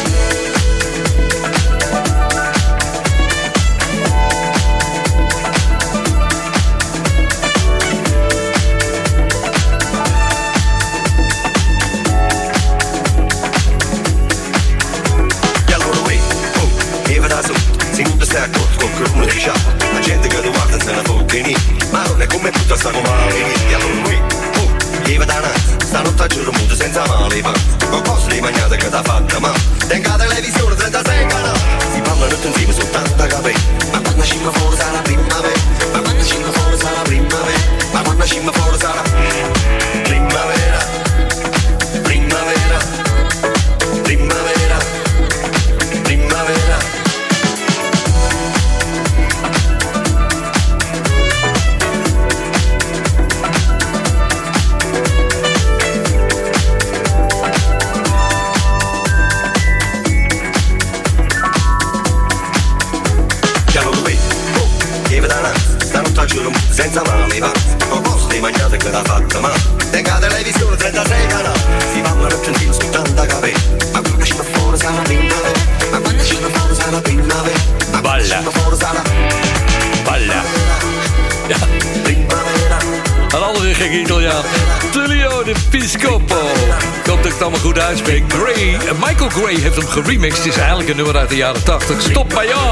remix. 90.22 90.46
Is 90.46 90.56
eigenlijk 90.56 90.88
een 90.88 90.96
nummer 90.96 91.16
uit 91.16 91.28
de 91.28 91.36
jaren 91.36 91.64
80. 91.64 92.00
Stop 92.00 92.28
bij 92.28 92.46
jou! 92.46 92.71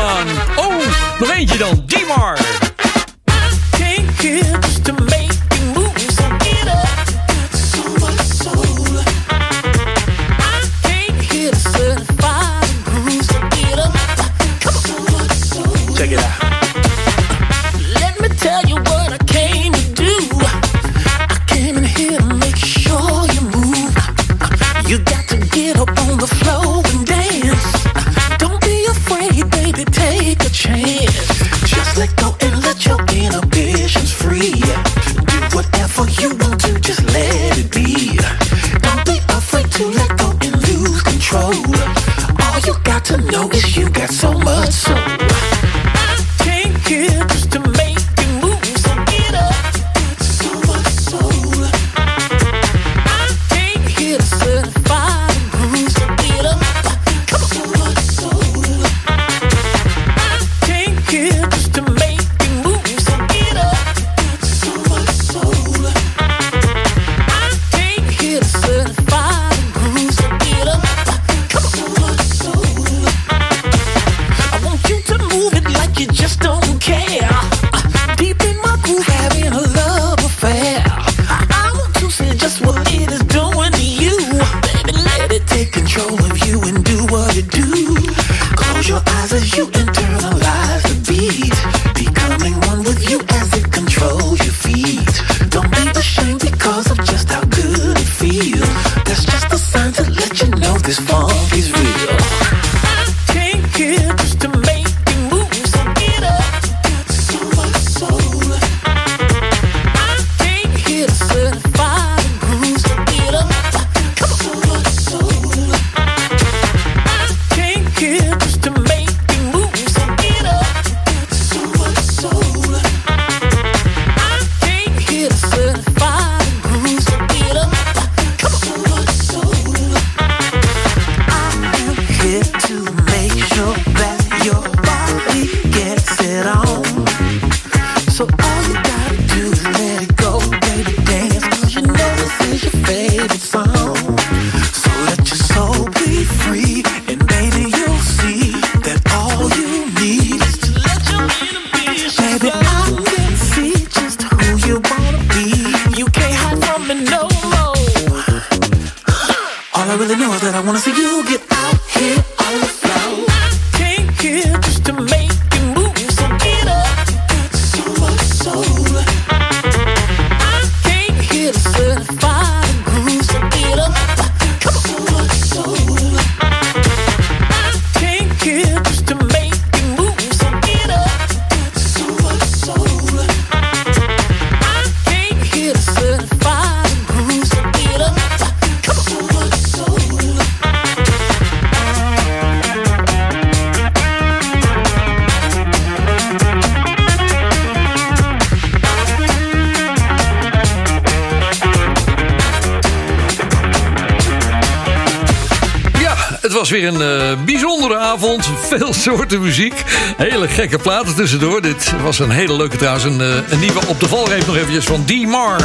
Was 206.71 206.79
weer 206.79 206.89
een 206.89 207.31
eh, 207.31 207.45
bijzondere 207.45 207.97
avond. 207.99 208.49
Veel 208.69 208.95
soorten 208.95 209.41
muziek. 209.41 209.85
Hele 210.17 210.49
gekke 210.49 210.79
platen 210.79 211.15
tussendoor. 211.15 211.63
Dit 211.63 211.93
was 212.03 212.19
een 212.19 212.31
hele 212.31 212.57
leuke 212.57 212.77
trouwens. 212.77 213.05
Een, 213.05 213.21
eh, 213.21 213.51
een 213.51 213.61
nieuwe 213.61 213.81
op 213.87 214.01
de 214.01 214.09
valreep 214.09 214.47
nog 214.47 214.57
eventjes 214.57 214.85
van 214.85 215.05
D-Mar. 215.05 215.61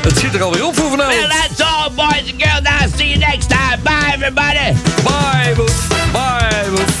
Het 0.00 0.18
zit 0.18 0.34
er 0.34 0.42
alweer 0.42 0.66
op 0.66 0.76
voor 0.76 0.90
vanavond. 0.90 1.16
Well, 1.16 1.28
that's 1.28 1.60
all, 1.60 1.90
boys 1.94 2.32
and 2.32 2.42
girls. 2.42 2.82
I'll 2.82 2.90
see 2.96 3.08
you 3.08 3.18
next 3.18 3.48
time. 3.48 3.78
Bye, 3.82 4.14
everybody. 4.14 4.72
Bye, 5.02 5.54
Boef. 5.56 5.86
Bye, 6.12 6.70
Boef. 6.70 6.96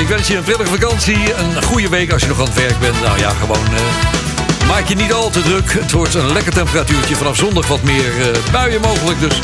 Ik 0.00 0.08
wens 0.08 0.26
je 0.28 0.36
een 0.36 0.42
prettige 0.42 0.70
vakantie. 0.70 1.16
Een 1.16 1.62
goede 1.62 1.88
week 1.88 2.12
als 2.12 2.22
je 2.22 2.28
nog 2.28 2.38
aan 2.38 2.44
het 2.44 2.54
werk 2.54 2.80
bent. 2.80 3.00
Nou 3.02 3.18
ja, 3.18 3.30
gewoon... 3.30 3.66
eh, 3.66 4.68
maak 4.68 4.86
je 4.88 4.94
niet 4.94 5.12
al 5.12 5.30
te 5.30 5.42
druk. 5.42 5.72
Het 5.72 5.92
wordt 5.92 6.14
een 6.14 6.32
lekker 6.32 6.52
temperatuurtje. 6.52 7.16
Vanaf 7.16 7.36
zondag 7.36 7.66
wat 7.66 7.82
meer 7.82 8.12
buien 8.52 8.80
mogelijk. 8.80 9.20
Dus 9.20 9.34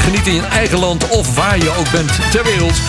geniet 0.00 0.26
in 0.26 0.34
je 0.34 0.42
eigen 0.42 0.78
land 0.78 1.08
of 1.08 1.34
waar 1.34 1.58
je 1.58 1.70
ook 1.78 1.90
bent 1.90 2.12
ter 2.30 2.44
wereld. 2.44 2.80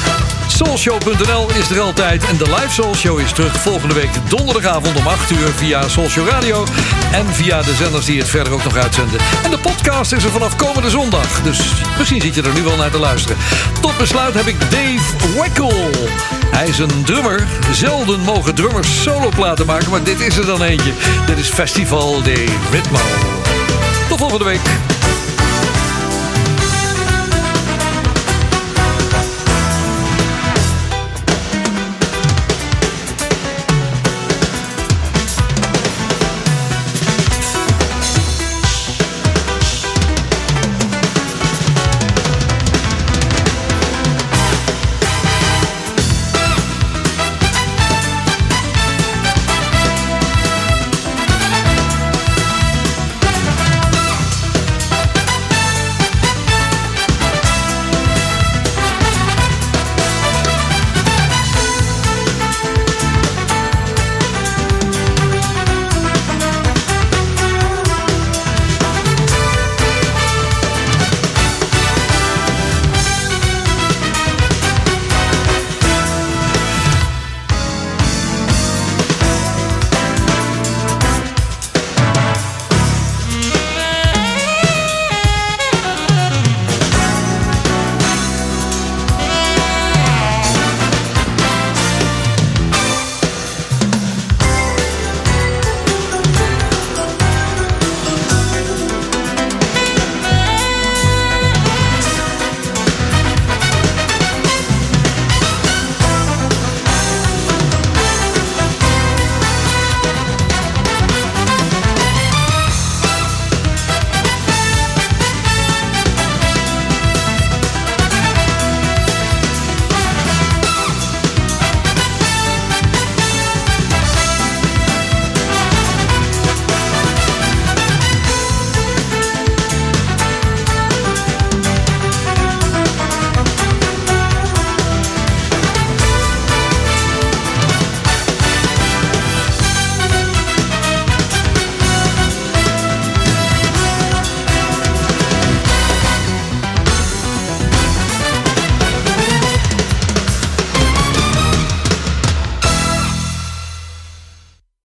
Soulshow.nl 0.47 1.51
is 1.59 1.69
er 1.69 1.79
altijd. 1.79 2.25
En 2.25 2.38
de 2.38 2.43
live 2.43 2.69
Soul 2.69 2.95
Show 2.95 3.19
is 3.19 3.31
terug 3.31 3.61
volgende 3.61 3.93
week 3.93 4.09
donderdagavond 4.29 4.97
om 4.97 5.07
8 5.07 5.31
uur 5.31 5.47
via 5.47 5.88
Soulshow 5.88 6.27
Radio. 6.27 6.65
En 7.11 7.25
via 7.33 7.61
de 7.61 7.75
zenders 7.75 8.05
die 8.05 8.19
het 8.19 8.29
verder 8.29 8.53
ook 8.53 8.63
nog 8.63 8.75
uitzenden. 8.75 9.19
En 9.43 9.51
de 9.51 9.57
podcast 9.57 10.11
is 10.11 10.23
er 10.23 10.29
vanaf 10.29 10.55
komende 10.55 10.89
zondag. 10.89 11.41
Dus 11.41 11.59
misschien 11.97 12.21
zit 12.21 12.35
je 12.35 12.41
er 12.41 12.53
nu 12.53 12.61
wel 12.61 12.75
naar 12.75 12.91
te 12.91 12.99
luisteren. 12.99 13.38
Tot 13.81 13.97
besluit 13.97 14.33
heb 14.33 14.47
ik 14.47 14.59
Dave 14.59 15.39
Weckel. 15.41 15.89
Hij 16.51 16.67
is 16.67 16.79
een 16.79 17.03
drummer. 17.05 17.47
Zelden 17.71 18.19
mogen 18.19 18.55
drummers 18.55 19.01
soloplaten 19.03 19.65
maken, 19.65 19.89
maar 19.89 20.03
dit 20.03 20.19
is 20.19 20.38
er 20.38 20.45
dan 20.45 20.63
eentje. 20.63 20.91
Dit 21.25 21.38
is 21.38 21.49
Festival 21.49 22.21
de 22.21 22.45
Ritmo. 22.71 22.99
Tot 24.09 24.17
volgende 24.17 24.45
week. 24.45 24.90